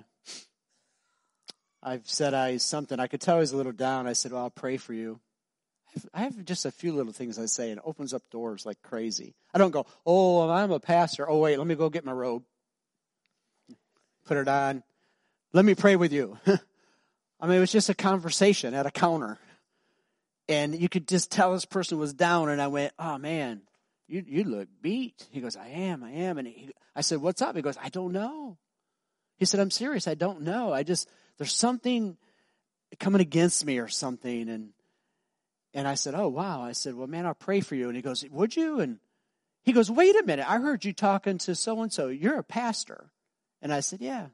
I've 1.81 2.05
said 2.09 2.33
I 2.33 2.57
something. 2.57 2.99
I 2.99 3.07
could 3.07 3.21
tell 3.21 3.39
he's 3.39 3.53
a 3.53 3.55
little 3.55 3.71
down. 3.71 4.07
I 4.07 4.11
said, 4.11 4.33
"Well, 4.33 4.41
I'll 4.41 4.49
pray 4.49 4.75
for 4.75 4.93
you." 4.93 5.21
I 6.13 6.23
have 6.23 6.43
just 6.43 6.65
a 6.65 6.71
few 6.71 6.91
little 6.91 7.13
things 7.13 7.39
I 7.39 7.45
say, 7.45 7.69
and 7.69 7.77
it 7.77 7.83
opens 7.87 8.13
up 8.13 8.23
doors 8.29 8.65
like 8.65 8.81
crazy. 8.81 9.33
I 9.53 9.57
don't 9.57 9.71
go, 9.71 9.85
"Oh, 10.05 10.49
I'm 10.49 10.71
a 10.71 10.81
pastor." 10.81 11.29
Oh, 11.29 11.39
wait, 11.39 11.57
let 11.57 11.65
me 11.65 11.75
go 11.75 11.89
get 11.89 12.03
my 12.03 12.11
robe, 12.11 12.43
put 14.25 14.35
it 14.35 14.49
on. 14.49 14.83
Let 15.53 15.63
me 15.63 15.75
pray 15.75 15.95
with 15.95 16.11
you. 16.11 16.37
I 17.39 17.47
mean, 17.47 17.55
it 17.55 17.61
was 17.61 17.71
just 17.71 17.87
a 17.87 17.95
conversation 17.95 18.73
at 18.73 18.85
a 18.85 18.91
counter. 18.91 19.39
And 20.49 20.79
you 20.79 20.87
could 20.89 21.07
just 21.07 21.31
tell 21.31 21.51
this 21.51 21.65
person 21.65 21.97
was 21.97 22.13
down. 22.13 22.49
And 22.49 22.61
I 22.61 22.67
went, 22.67 22.93
oh, 22.97 23.17
man, 23.17 23.61
you, 24.07 24.23
you 24.25 24.43
look 24.43 24.69
beat. 24.81 25.25
He 25.31 25.41
goes, 25.41 25.55
I 25.55 25.67
am, 25.67 26.03
I 26.03 26.11
am. 26.11 26.37
And 26.37 26.47
he, 26.47 26.69
I 26.95 27.01
said, 27.01 27.19
what's 27.19 27.41
up? 27.41 27.55
He 27.55 27.61
goes, 27.61 27.77
I 27.81 27.89
don't 27.89 28.13
know. 28.13 28.57
He 29.37 29.45
said, 29.45 29.59
I'm 29.59 29.71
serious. 29.71 30.07
I 30.07 30.15
don't 30.15 30.41
know. 30.41 30.73
I 30.73 30.83
just, 30.83 31.09
there's 31.37 31.53
something 31.53 32.17
coming 32.99 33.21
against 33.21 33.65
me 33.65 33.79
or 33.79 33.87
something. 33.87 34.49
And, 34.49 34.69
and 35.73 35.87
I 35.87 35.95
said, 35.95 36.15
oh, 36.15 36.29
wow. 36.29 36.61
I 36.61 36.71
said, 36.71 36.95
well, 36.95 37.07
man, 37.07 37.25
I'll 37.25 37.33
pray 37.33 37.59
for 37.59 37.75
you. 37.75 37.87
And 37.87 37.95
he 37.95 38.01
goes, 38.01 38.25
would 38.31 38.55
you? 38.55 38.79
And 38.79 38.99
he 39.63 39.73
goes, 39.73 39.91
wait 39.91 40.15
a 40.15 40.23
minute. 40.23 40.49
I 40.49 40.59
heard 40.59 40.85
you 40.85 40.93
talking 40.93 41.37
to 41.39 41.55
so 41.55 41.81
and 41.81 41.91
so. 41.91 42.07
You're 42.07 42.39
a 42.39 42.43
pastor. 42.43 43.11
And 43.61 43.73
I 43.73 43.81
said, 43.81 44.01
yeah. 44.01 44.27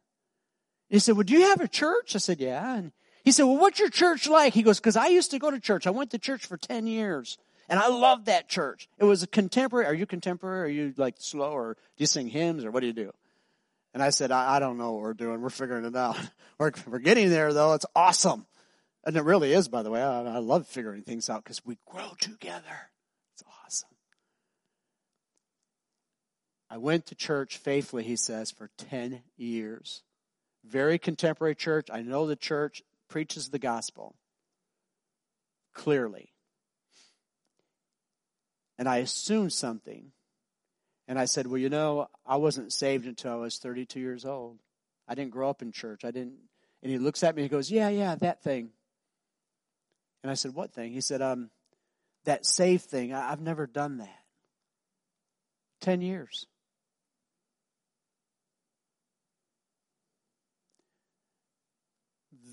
He 0.93 0.99
said, 0.99 1.15
Well, 1.15 1.23
do 1.23 1.33
you 1.33 1.47
have 1.47 1.59
a 1.59 1.67
church? 1.67 2.15
I 2.15 2.19
said, 2.19 2.39
Yeah. 2.39 2.75
And 2.75 2.91
he 3.23 3.31
said, 3.31 3.43
Well, 3.43 3.57
what's 3.57 3.79
your 3.79 3.89
church 3.89 4.27
like? 4.27 4.53
He 4.53 4.63
goes, 4.63 4.79
Because 4.79 4.97
I 4.97 5.07
used 5.07 5.31
to 5.31 5.39
go 5.39 5.51
to 5.51 5.59
church. 5.59 5.87
I 5.87 5.91
went 5.91 6.11
to 6.11 6.17
church 6.17 6.45
for 6.45 6.57
10 6.57 6.87
years. 6.87 7.37
And 7.69 7.79
I 7.79 7.87
loved 7.87 8.25
that 8.25 8.49
church. 8.49 8.89
It 8.97 9.05
was 9.05 9.23
a 9.23 9.27
contemporary. 9.27 9.85
Are 9.85 9.93
you 9.93 10.05
contemporary? 10.05 10.69
Are 10.69 10.73
you 10.73 10.93
like 10.97 11.15
slow 11.19 11.51
or 11.51 11.75
do 11.75 12.01
you 12.01 12.05
sing 12.05 12.27
hymns 12.27 12.65
or 12.65 12.71
what 12.71 12.81
do 12.81 12.87
you 12.87 12.93
do? 12.93 13.11
And 13.93 14.03
I 14.03 14.09
said, 14.09 14.31
I, 14.31 14.57
I 14.57 14.59
don't 14.59 14.77
know 14.77 14.91
what 14.91 15.01
we're 15.01 15.13
doing. 15.13 15.41
We're 15.41 15.49
figuring 15.49 15.85
it 15.85 15.95
out. 15.95 16.17
We're, 16.59 16.71
we're 16.85 16.99
getting 16.99 17.29
there 17.31 17.51
though. 17.51 17.73
It's 17.73 17.85
awesome. 17.95 18.45
And 19.03 19.17
it 19.17 19.23
really 19.23 19.53
is, 19.53 19.67
by 19.67 19.81
the 19.81 19.89
way. 19.89 20.01
I, 20.01 20.21
I 20.21 20.37
love 20.37 20.67
figuring 20.67 21.01
things 21.01 21.29
out 21.29 21.43
because 21.43 21.65
we 21.65 21.77
grow 21.85 22.11
together. 22.19 22.91
It's 23.33 23.43
awesome. 23.65 23.89
I 26.69 26.77
went 26.77 27.07
to 27.07 27.15
church 27.15 27.57
faithfully, 27.57 28.03
he 28.03 28.15
says, 28.15 28.51
for 28.51 28.69
10 28.77 29.23
years. 29.35 30.03
Very 30.63 30.99
contemporary 30.99 31.55
church. 31.55 31.89
I 31.91 32.01
know 32.01 32.27
the 32.27 32.35
church 32.35 32.83
preaches 33.13 33.49
the 33.49 33.59
gospel 33.59 34.15
clearly. 35.71 36.33
And 38.79 38.89
I 38.89 38.97
assumed 38.97 39.53
something. 39.53 40.11
And 41.07 41.19
I 41.19 41.25
said, 41.25 41.45
Well, 41.45 41.59
you 41.59 41.69
know, 41.69 42.07
I 42.25 42.37
wasn't 42.37 42.73
saved 42.73 43.05
until 43.05 43.33
I 43.33 43.35
was 43.35 43.59
32 43.59 43.99
years 43.99 44.25
old. 44.25 44.57
I 45.07 45.13
didn't 45.13 45.29
grow 45.29 45.47
up 45.47 45.61
in 45.61 45.71
church. 45.71 46.03
I 46.03 46.09
didn't. 46.09 46.39
And 46.81 46.91
he 46.91 46.97
looks 46.97 47.23
at 47.23 47.35
me 47.35 47.43
and 47.43 47.51
he 47.51 47.55
goes, 47.55 47.69
Yeah, 47.69 47.89
yeah, 47.89 48.15
that 48.15 48.41
thing. 48.41 48.71
And 50.23 50.31
I 50.31 50.33
said, 50.33 50.55
What 50.55 50.73
thing? 50.73 50.91
He 50.91 51.01
said, 51.01 51.21
Um, 51.21 51.51
that 52.25 52.47
saved 52.47 52.85
thing. 52.85 53.13
I, 53.13 53.31
I've 53.31 53.41
never 53.41 53.67
done 53.67 53.99
that. 53.99 54.23
10 55.81 56.01
years. 56.01 56.47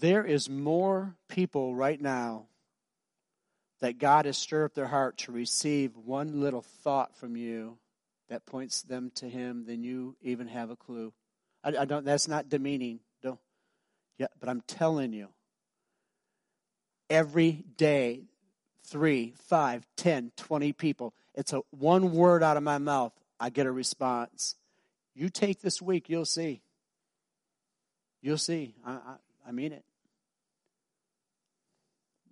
There 0.00 0.24
is 0.24 0.48
more 0.48 1.14
people 1.28 1.74
right 1.74 2.00
now 2.00 2.46
that 3.80 3.98
God 3.98 4.24
has 4.24 4.38
stirred 4.38 4.64
up 4.64 4.74
their 4.74 4.86
heart 4.86 5.18
to 5.18 5.32
receive 5.32 5.94
one 5.94 6.40
little 6.40 6.62
thought 6.62 7.14
from 7.16 7.36
you 7.36 7.76
that 8.30 8.46
points 8.46 8.80
them 8.80 9.12
to 9.16 9.28
Him 9.28 9.66
than 9.66 9.84
you 9.84 10.16
even 10.22 10.48
have 10.48 10.70
a 10.70 10.76
clue. 10.76 11.12
I, 11.62 11.76
I 11.80 11.84
don't. 11.84 12.06
That's 12.06 12.28
not 12.28 12.48
demeaning. 12.48 13.00
Don't. 13.22 13.38
Yeah, 14.16 14.28
but 14.38 14.48
I'm 14.48 14.62
telling 14.62 15.12
you. 15.12 15.28
Every 17.10 17.64
day, 17.76 18.22
three, 18.86 19.34
five, 19.48 19.84
ten, 19.96 20.32
twenty 20.34 20.72
people. 20.72 21.12
It's 21.34 21.52
a 21.52 21.60
one 21.70 22.12
word 22.12 22.42
out 22.42 22.56
of 22.56 22.62
my 22.62 22.78
mouth. 22.78 23.12
I 23.38 23.50
get 23.50 23.66
a 23.66 23.72
response. 23.72 24.54
You 25.14 25.28
take 25.28 25.60
this 25.60 25.82
week, 25.82 26.08
you'll 26.08 26.24
see. 26.24 26.62
You'll 28.22 28.38
see. 28.38 28.74
I, 28.86 28.92
I, 28.92 29.14
I 29.48 29.52
mean 29.52 29.72
it. 29.72 29.84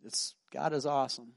It's, 0.09 0.35
God 0.55 0.73
is 0.73 0.87
awesome. 0.87 1.35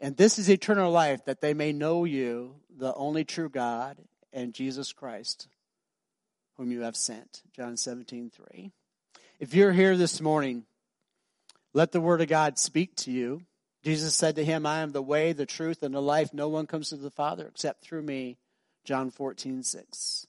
And 0.00 0.16
this 0.16 0.38
is 0.38 0.48
eternal 0.48 0.90
life, 0.90 1.26
that 1.26 1.42
they 1.42 1.52
may 1.52 1.72
know 1.74 2.04
you, 2.04 2.54
the 2.74 2.94
only 2.94 3.24
true 3.24 3.50
God, 3.50 3.98
and 4.32 4.54
Jesus 4.54 4.94
Christ, 4.94 5.46
whom 6.56 6.72
you 6.72 6.80
have 6.80 6.96
sent. 6.96 7.42
John 7.54 7.76
17, 7.76 8.30
3. 8.30 8.72
If 9.38 9.52
you're 9.52 9.72
here 9.72 9.94
this 9.96 10.22
morning, 10.22 10.64
let 11.74 11.92
the 11.92 12.00
word 12.00 12.22
of 12.22 12.28
God 12.28 12.58
speak 12.58 12.96
to 12.96 13.10
you. 13.10 13.42
Jesus 13.84 14.14
said 14.14 14.36
to 14.36 14.44
him, 14.44 14.64
I 14.64 14.80
am 14.80 14.92
the 14.92 15.02
way, 15.02 15.34
the 15.34 15.44
truth, 15.44 15.82
and 15.82 15.94
the 15.94 16.00
life. 16.00 16.32
No 16.32 16.48
one 16.48 16.66
comes 16.66 16.88
to 16.88 16.96
the 16.96 17.10
Father 17.10 17.46
except 17.46 17.82
through 17.82 18.02
me. 18.02 18.38
John 18.84 19.10
14, 19.10 19.62
6. 19.62 20.26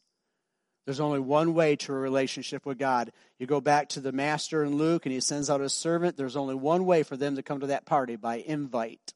There's 0.90 1.00
only 1.00 1.20
one 1.20 1.54
way 1.54 1.76
to 1.76 1.94
a 1.94 1.96
relationship 1.96 2.66
with 2.66 2.80
God. 2.80 3.12
You 3.38 3.46
go 3.46 3.62
back 3.62 3.90
to 3.90 4.00
the 4.00 4.12
master 4.12 4.64
in 4.64 4.76
Luke 4.76 5.06
and 5.06 5.14
he 5.14 5.20
sends 5.20 5.48
out 5.48 5.62
a 5.62 5.70
servant. 5.70 6.18
There's 6.18 6.36
only 6.36 6.56
one 6.56 6.84
way 6.84 7.04
for 7.04 7.16
them 7.16 7.36
to 7.36 7.44
come 7.44 7.60
to 7.60 7.68
that 7.68 7.86
party 7.86 8.16
by 8.16 8.38
invite. 8.38 9.14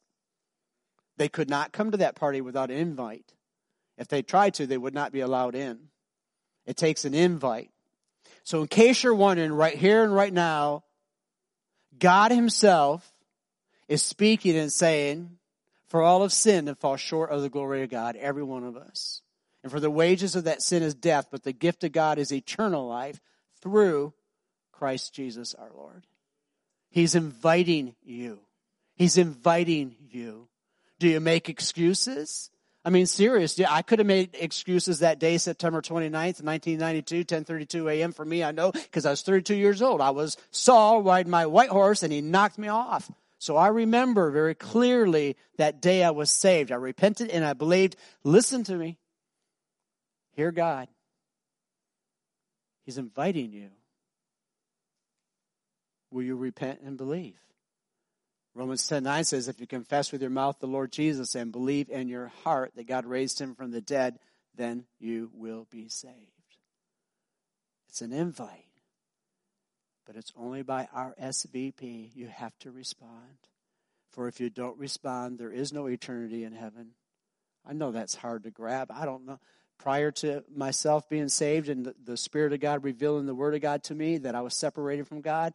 They 1.18 1.30
could 1.30 1.50
not 1.50 1.72
come 1.72 1.90
to 1.90 1.98
that 1.98 2.14
party 2.14 2.42
without 2.42 2.70
an 2.70 2.78
invite. 2.78 3.34
If 3.98 4.08
they 4.08 4.22
tried 4.22 4.54
to, 4.54 4.68
they 4.68 4.78
would 4.78 4.94
not 4.94 5.12
be 5.12 5.22
allowed 5.22 5.56
in. 5.56 5.80
It 6.68 6.78
takes 6.78 7.06
an 7.06 7.16
invite. 7.16 7.72
So, 8.44 8.62
in 8.62 8.68
case 8.68 9.02
you're 9.02 9.16
wondering, 9.16 9.52
right 9.52 9.76
here 9.76 10.04
and 10.04 10.14
right 10.14 10.32
now, 10.32 10.84
God 11.98 12.30
Himself 12.30 13.12
is 13.88 14.04
speaking 14.04 14.56
and 14.56 14.72
saying, 14.72 15.40
For 15.88 16.04
all 16.04 16.22
have 16.22 16.34
sinned 16.34 16.68
and 16.68 16.78
fall 16.78 16.98
short 16.98 17.32
of 17.32 17.42
the 17.42 17.50
glory 17.50 17.82
of 17.82 17.90
God, 17.90 18.16
every 18.16 18.44
one 18.44 18.64
of 18.64 18.78
us. 18.78 19.23
And 19.64 19.72
for 19.72 19.80
the 19.80 19.90
wages 19.90 20.36
of 20.36 20.44
that 20.44 20.62
sin 20.62 20.84
is 20.84 20.94
death, 20.94 21.28
but 21.32 21.44
the 21.44 21.54
gift 21.54 21.84
of 21.84 21.94
God 21.94 22.18
is 22.20 22.34
eternal 22.34 22.86
life 22.88 23.22
through 23.62 24.14
Christ 24.72 25.14
Jesus 25.14 25.56
our 25.56 25.72
Lord. 25.74 26.06
He's 26.90 27.16
inviting 27.16 27.96
you. 28.04 28.40
He's 28.96 29.18
inviting 29.18 29.96
you. 30.12 30.50
Do 31.00 31.08
you 31.08 31.20
make 31.20 31.50
excuses? 31.50 32.52
I 32.86 32.90
mean, 32.90 33.06
seriously, 33.06 33.66
I 33.66 33.82
could 33.82 34.00
have 34.00 34.06
made 34.06 34.32
excuses 34.34 35.00
that 35.00 35.18
day, 35.18 35.38
September 35.38 35.82
29th, 35.82 36.44
1992, 36.44 37.24
10:32 37.24 37.92
a.m. 37.92 38.12
for 38.12 38.26
me. 38.26 38.44
I 38.44 38.52
know 38.52 38.72
because 38.72 39.06
I 39.06 39.12
was 39.12 39.22
32 39.22 39.56
years 39.56 39.82
old. 39.82 40.02
I 40.02 40.10
was 40.10 40.38
Saul 40.52 41.02
riding 41.02 41.32
my 41.32 41.46
white 41.46 41.70
horse, 41.70 42.04
and 42.04 42.12
he 42.12 42.20
knocked 42.22 42.58
me 42.58 42.68
off. 42.68 43.10
So 43.40 43.56
I 43.58 43.70
remember 43.70 44.32
very 44.32 44.56
clearly 44.56 45.38
that 45.58 45.82
day 45.82 46.04
I 46.04 46.12
was 46.12 46.30
saved. 46.30 46.72
I 46.72 46.76
repented 46.76 47.30
and 47.30 47.44
I 47.44 47.54
believed. 47.54 47.96
Listen 48.24 48.64
to 48.66 48.76
me. 48.76 48.98
Hear 50.36 50.52
God. 50.52 50.88
He's 52.86 52.98
inviting 52.98 53.52
you. 53.52 53.70
Will 56.12 56.24
you 56.24 56.36
repent 56.36 56.82
and 56.84 56.98
believe? 56.98 57.40
Romans 58.56 58.88
10 58.88 59.04
9 59.04 59.24
says, 59.24 59.48
If 59.48 59.60
you 59.60 59.68
confess 59.68 60.12
with 60.12 60.22
your 60.22 60.30
mouth 60.30 60.58
the 60.60 60.68
Lord 60.68 60.92
Jesus 60.92 61.34
and 61.36 61.52
believe 61.52 61.90
in 61.90 62.08
your 62.08 62.28
heart 62.44 62.74
that 62.76 62.88
God 62.88 63.06
raised 63.06 63.40
him 63.40 63.56
from 63.56 63.72
the 63.72 63.82
dead, 63.82 64.20
then 64.56 64.86
you 65.00 65.32
will 65.34 65.68
be 65.72 65.88
saved. 65.88 66.14
It's 67.90 68.02
an 68.02 68.14
invite, 68.14 68.68
but 70.06 70.16
it's 70.16 70.34
only 70.38 70.62
by 70.62 70.88
our 70.94 71.16
RSVP 71.20 72.12
you 72.16 72.28
have 72.28 72.58
to 72.60 72.72
respond. 72.72 73.38
For 74.12 74.28
if 74.28 74.40
you 74.40 74.52
don't 74.52 74.78
respond, 74.78 75.40
there 75.40 75.52
is 75.52 75.74
no 75.74 75.88
eternity 75.88 76.44
in 76.44 76.54
heaven. 76.54 76.92
I 77.68 77.74
know 77.74 77.92
that's 77.92 78.14
hard 78.14 78.44
to 78.44 78.52
grab. 78.52 78.92
I 78.92 79.06
don't 79.06 79.26
know 79.26 79.40
prior 79.84 80.12
to 80.12 80.42
myself 80.56 81.10
being 81.10 81.28
saved 81.28 81.68
and 81.68 81.86
the, 81.86 81.96
the, 82.06 82.16
Spirit 82.16 82.54
of 82.54 82.62
God 82.62 82.86
revealing 82.86 83.26
the 83.26 83.36
Word 83.36 83.54
of 83.54 83.62
God 83.62 83.84
to 83.84 83.94
me 83.94 84.18
that 84.20 84.34
I 84.34 84.40
was 84.40 84.56
separated 84.56 85.10
from 85.10 85.20
God, 85.20 85.54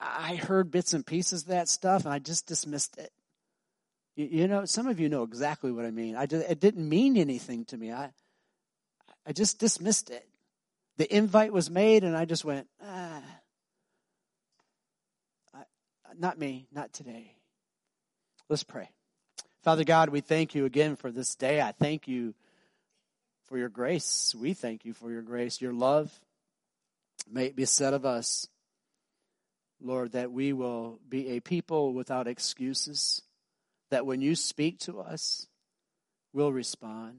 I 0.00 0.34
heard 0.34 0.72
bits 0.72 0.92
and 0.92 1.06
pieces 1.06 1.42
of 1.42 1.48
that 1.50 1.68
stuff 1.68 2.04
and 2.04 2.12
I 2.12 2.18
just 2.18 2.48
dismissed 2.48 2.98
it. 2.98 3.12
You, 4.16 4.26
you 4.26 4.48
know, 4.48 4.64
some 4.64 4.88
of 4.88 4.98
you 4.98 5.08
know 5.08 5.22
exactly 5.22 5.70
what 5.70 5.84
I 5.84 5.92
mean. 5.92 6.16
I 6.16 6.26
just, 6.26 6.50
it 6.50 6.58
didn't 6.58 6.88
mean 6.88 7.16
anything 7.16 7.64
to 7.66 7.76
me. 7.76 7.92
I, 7.92 8.10
I 9.24 9.32
just 9.32 9.60
dismissed 9.60 10.10
it. 10.10 10.28
The 10.96 11.16
invite 11.16 11.52
was 11.52 11.70
made 11.70 12.02
and 12.02 12.16
I 12.16 12.24
just 12.24 12.44
went, 12.44 12.66
ah, 12.84 13.22
not 16.18 16.40
me, 16.40 16.66
not 16.72 16.92
today. 16.92 17.36
Let's 18.48 18.64
pray. 18.64 18.90
Father 19.62 19.84
God, 19.84 20.08
we 20.08 20.22
thank 20.22 20.56
you 20.56 20.64
again 20.64 20.96
for 20.96 21.12
this 21.12 21.36
day. 21.36 21.60
I 21.60 21.70
thank 21.70 22.08
you 22.08 22.34
for 23.52 23.58
your 23.58 23.68
grace. 23.68 24.34
We 24.34 24.54
thank 24.54 24.86
you 24.86 24.94
for 24.94 25.10
your 25.10 25.20
grace, 25.20 25.60
your 25.60 25.74
love. 25.74 26.10
May 27.30 27.44
it 27.44 27.54
be 27.54 27.66
said 27.66 27.92
of 27.92 28.06
us, 28.06 28.48
Lord, 29.78 30.12
that 30.12 30.32
we 30.32 30.54
will 30.54 31.00
be 31.06 31.28
a 31.28 31.40
people 31.40 31.92
without 31.92 32.26
excuses, 32.26 33.20
that 33.90 34.06
when 34.06 34.22
you 34.22 34.36
speak 34.36 34.78
to 34.80 35.00
us, 35.00 35.48
we'll 36.32 36.50
respond. 36.50 37.18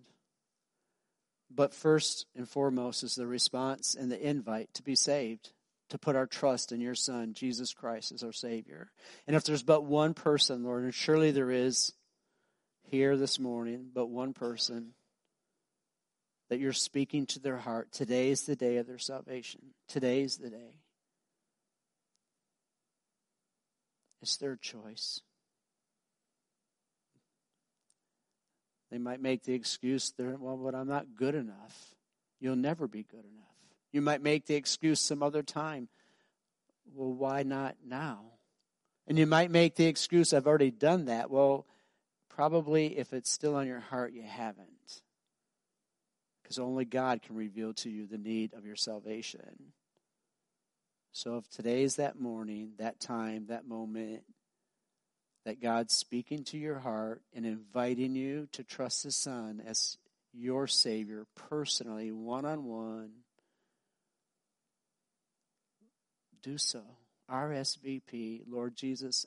But 1.54 1.72
first 1.72 2.26
and 2.36 2.50
foremost 2.50 3.04
is 3.04 3.14
the 3.14 3.28
response 3.28 3.94
and 3.94 4.12
the 4.12 4.20
invite 4.20 4.74
to 4.74 4.82
be 4.82 4.96
saved, 4.96 5.52
to 5.90 6.00
put 6.00 6.16
our 6.16 6.26
trust 6.26 6.72
in 6.72 6.82
your 6.82 6.96
Son, 6.96 7.36
Jesus 7.36 7.74
Christ, 7.74 8.12
as 8.12 8.24
our 8.24 8.34
Savior. 8.34 8.90
And 9.28 9.36
if 9.36 9.44
there's 9.44 9.62
but 9.62 9.84
one 9.84 10.16
person, 10.16 10.64
Lord, 10.64 10.82
and 10.82 10.96
surely 10.96 11.30
there 11.30 11.52
is 11.52 11.94
here 12.90 13.18
this 13.18 13.38
morning, 13.38 13.92
but 13.94 14.08
one 14.08 14.34
person 14.34 14.96
that 16.50 16.60
you're 16.60 16.74
speaking 16.74 17.26
to 17.28 17.40
their 17.40 17.58
heart, 17.58 17.92
today 17.92 18.30
is 18.30 18.44
the 18.44 18.56
day 18.56 18.78
of 18.78 18.88
their 18.88 18.98
salvation. 18.98 19.62
Today 19.88 20.22
is 20.22 20.38
the 20.38 20.50
day. 20.50 20.76
It's 24.22 24.38
their 24.38 24.56
choice. 24.56 25.22
They 28.92 28.98
might 28.98 29.22
make 29.22 29.44
the 29.44 29.54
excuse, 29.54 30.14
well, 30.18 30.58
but 30.58 30.76
I'm 30.76 30.88
not 30.88 31.16
good 31.16 31.36
enough. 31.36 31.96
You'll 32.40 32.56
never 32.56 32.88
be 32.88 33.04
good 33.04 33.26
enough. 33.26 33.44
You 33.92 34.02
might 34.02 34.22
make 34.22 34.46
the 34.46 34.56
excuse 34.56 35.00
some 35.00 35.24
other 35.24 35.44
time. 35.44 35.88
Well, 36.94 37.14
why 37.14 37.44
not 37.44 37.76
now? 37.86 38.26
And 39.08 39.18
you 39.18 39.26
might 39.26 39.52
make 39.52 39.76
the 39.76 39.86
excuse, 39.86 40.34
I've 40.34 40.48
already 40.48 40.72
done 40.72 41.06
that. 41.06 41.30
Well, 41.32 41.66
probably 42.30 42.98
if 42.98 43.14
it's 43.14 43.30
still 43.30 43.56
on 43.56 43.68
your 43.68 43.80
heart, 43.80 44.14
you 44.14 44.24
haven't. 44.24 45.02
Because 46.54 46.64
only 46.64 46.86
God 46.86 47.24
can 47.24 47.36
reveal 47.36 47.74
to 47.74 47.90
you 47.90 48.06
the 48.06 48.20
need 48.20 48.54
of 48.54 48.64
your 48.64 48.76
salvation. 48.76 49.74
So 51.12 51.38
if 51.38 51.50
today 51.50 51.82
is 51.82 51.96
that 51.96 52.20
morning, 52.20 52.74
that 52.78 53.00
time, 53.00 53.48
that 53.48 53.68
moment, 53.68 54.22
that 55.46 55.60
God's 55.60 55.98
speaking 55.98 56.44
to 56.46 56.60
your 56.60 56.78
heart 56.78 57.24
and 57.34 57.44
inviting 57.44 58.14
you 58.14 58.48
to 58.52 58.64
trust 58.64 59.02
His 59.02 59.16
Son 59.16 59.64
as 59.66 59.98
your 60.32 60.68
Savior 60.68 61.26
personally, 61.34 62.12
one 62.12 62.46
on 62.46 62.66
one, 62.66 63.10
do 66.44 66.60
so. 66.60 66.84
RSVP, 67.32 68.44
Lord 68.48 68.76
Jesus, 68.76 69.26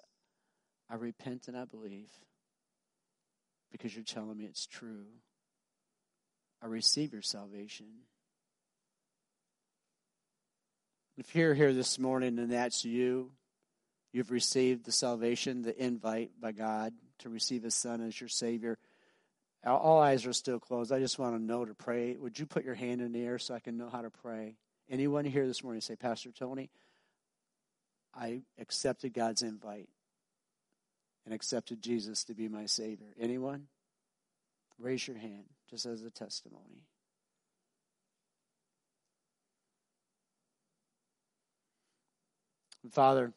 I 0.89 0.95
repent 0.95 1.49
and 1.49 1.57
I 1.57 1.65
believe 1.65 2.13
because 3.73 3.97
you're 3.97 4.05
telling 4.05 4.39
me 4.39 4.45
it's 4.45 4.67
true. 4.67 5.07
I 6.63 6.67
receive 6.67 7.13
your 7.13 7.23
salvation. 7.23 7.87
If 11.19 11.35
you're 11.35 11.55
here 11.55 11.73
this 11.73 11.99
morning 11.99 12.39
and 12.39 12.53
that's 12.53 12.85
you, 12.85 13.31
you've 14.13 14.31
received 14.31 14.85
the 14.85 14.93
salvation, 14.93 15.63
the 15.63 15.83
invite 15.83 16.33
by 16.41 16.53
God 16.53 16.93
to 17.21 17.29
receive 17.29 17.63
His 17.63 17.75
Son 17.75 18.07
as 18.07 18.21
your 18.21 18.29
Savior. 18.29 18.79
All 19.65 20.01
eyes 20.01 20.27
are 20.27 20.33
still 20.33 20.61
closed. 20.61 20.93
I 20.93 21.01
just 21.01 21.19
want 21.19 21.35
to 21.35 21.43
know 21.43 21.65
to 21.65 21.75
pray. 21.75 22.17
Would 22.17 22.39
you 22.39 22.47
put 22.47 22.65
your 22.65 22.75
hand 22.75 23.01
in 23.01 23.13
the 23.13 23.25
air 23.25 23.39
so 23.39 23.55
I 23.55 23.61
can 23.61 23.77
know 23.77 23.89
how 23.89 24.03
to 24.03 24.11
pray? 24.11 24.57
Anyone 24.89 25.25
here 25.25 25.47
this 25.47 25.65
morning 25.65 25.81
say, 25.81 25.97
Pastor 25.97 26.31
Tony, 26.31 26.71
I 28.15 28.43
accepted 28.59 29.13
God's 29.13 29.43
invite 29.43 29.89
and 31.25 31.35
accepted 31.35 31.83
Jesus 31.83 32.25
to 32.25 32.35
be 32.35 32.49
my 32.49 32.67
Savior. 32.67 33.09
Anyone? 33.19 33.67
Raise 34.79 35.09
your 35.09 35.17
hand 35.17 35.47
just 35.71 35.87
as 35.87 36.03
a 36.03 36.11
testimony. 36.11 36.85
Father, 42.91 43.33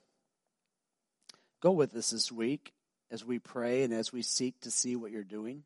go 1.61 1.71
with 1.71 1.95
us 1.95 2.11
this 2.11 2.31
week 2.31 2.73
as 3.11 3.25
we 3.25 3.39
pray 3.39 3.83
and 3.83 3.93
as 3.93 4.13
we 4.13 4.21
seek 4.21 4.59
to 4.61 4.71
see 4.71 4.95
what 4.95 5.11
you're 5.11 5.23
doing, 5.23 5.63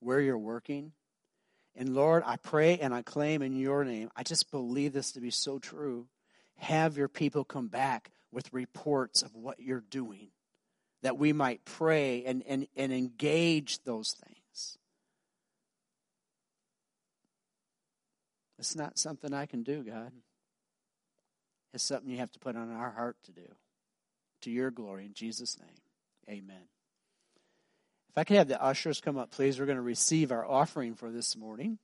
where 0.00 0.20
you're 0.20 0.38
working. 0.38 0.92
And 1.76 1.94
Lord, 1.94 2.22
I 2.26 2.36
pray 2.36 2.78
and 2.78 2.94
I 2.94 3.02
claim 3.02 3.42
in 3.42 3.54
your 3.54 3.84
name, 3.84 4.10
I 4.16 4.22
just 4.22 4.50
believe 4.50 4.92
this 4.92 5.12
to 5.12 5.20
be 5.20 5.30
so 5.30 5.58
true. 5.58 6.06
Have 6.56 6.96
your 6.96 7.08
people 7.08 7.44
come 7.44 7.68
back 7.68 8.10
with 8.32 8.52
reports 8.52 9.22
of 9.22 9.34
what 9.34 9.60
you're 9.60 9.84
doing, 9.90 10.28
that 11.02 11.18
we 11.18 11.32
might 11.32 11.64
pray 11.64 12.24
and, 12.24 12.42
and, 12.46 12.66
and 12.76 12.92
engage 12.92 13.82
those 13.84 14.12
things. 14.12 14.39
It's 18.60 18.76
not 18.76 18.98
something 18.98 19.32
I 19.32 19.46
can 19.46 19.62
do, 19.62 19.82
God. 19.82 20.12
It's 21.72 21.82
something 21.82 22.10
you 22.10 22.18
have 22.18 22.30
to 22.32 22.38
put 22.38 22.56
on 22.56 22.70
our 22.70 22.90
heart 22.90 23.16
to 23.24 23.32
do. 23.32 23.46
To 24.42 24.50
your 24.50 24.70
glory, 24.70 25.06
in 25.06 25.14
Jesus' 25.14 25.58
name. 25.58 25.78
Amen. 26.28 26.68
If 28.10 28.18
I 28.18 28.24
could 28.24 28.36
have 28.36 28.48
the 28.48 28.62
ushers 28.62 29.00
come 29.00 29.16
up, 29.16 29.30
please, 29.30 29.58
we're 29.58 29.64
going 29.64 29.76
to 29.76 29.82
receive 29.82 30.30
our 30.30 30.46
offering 30.46 30.94
for 30.94 31.10
this 31.10 31.36
morning. 31.36 31.78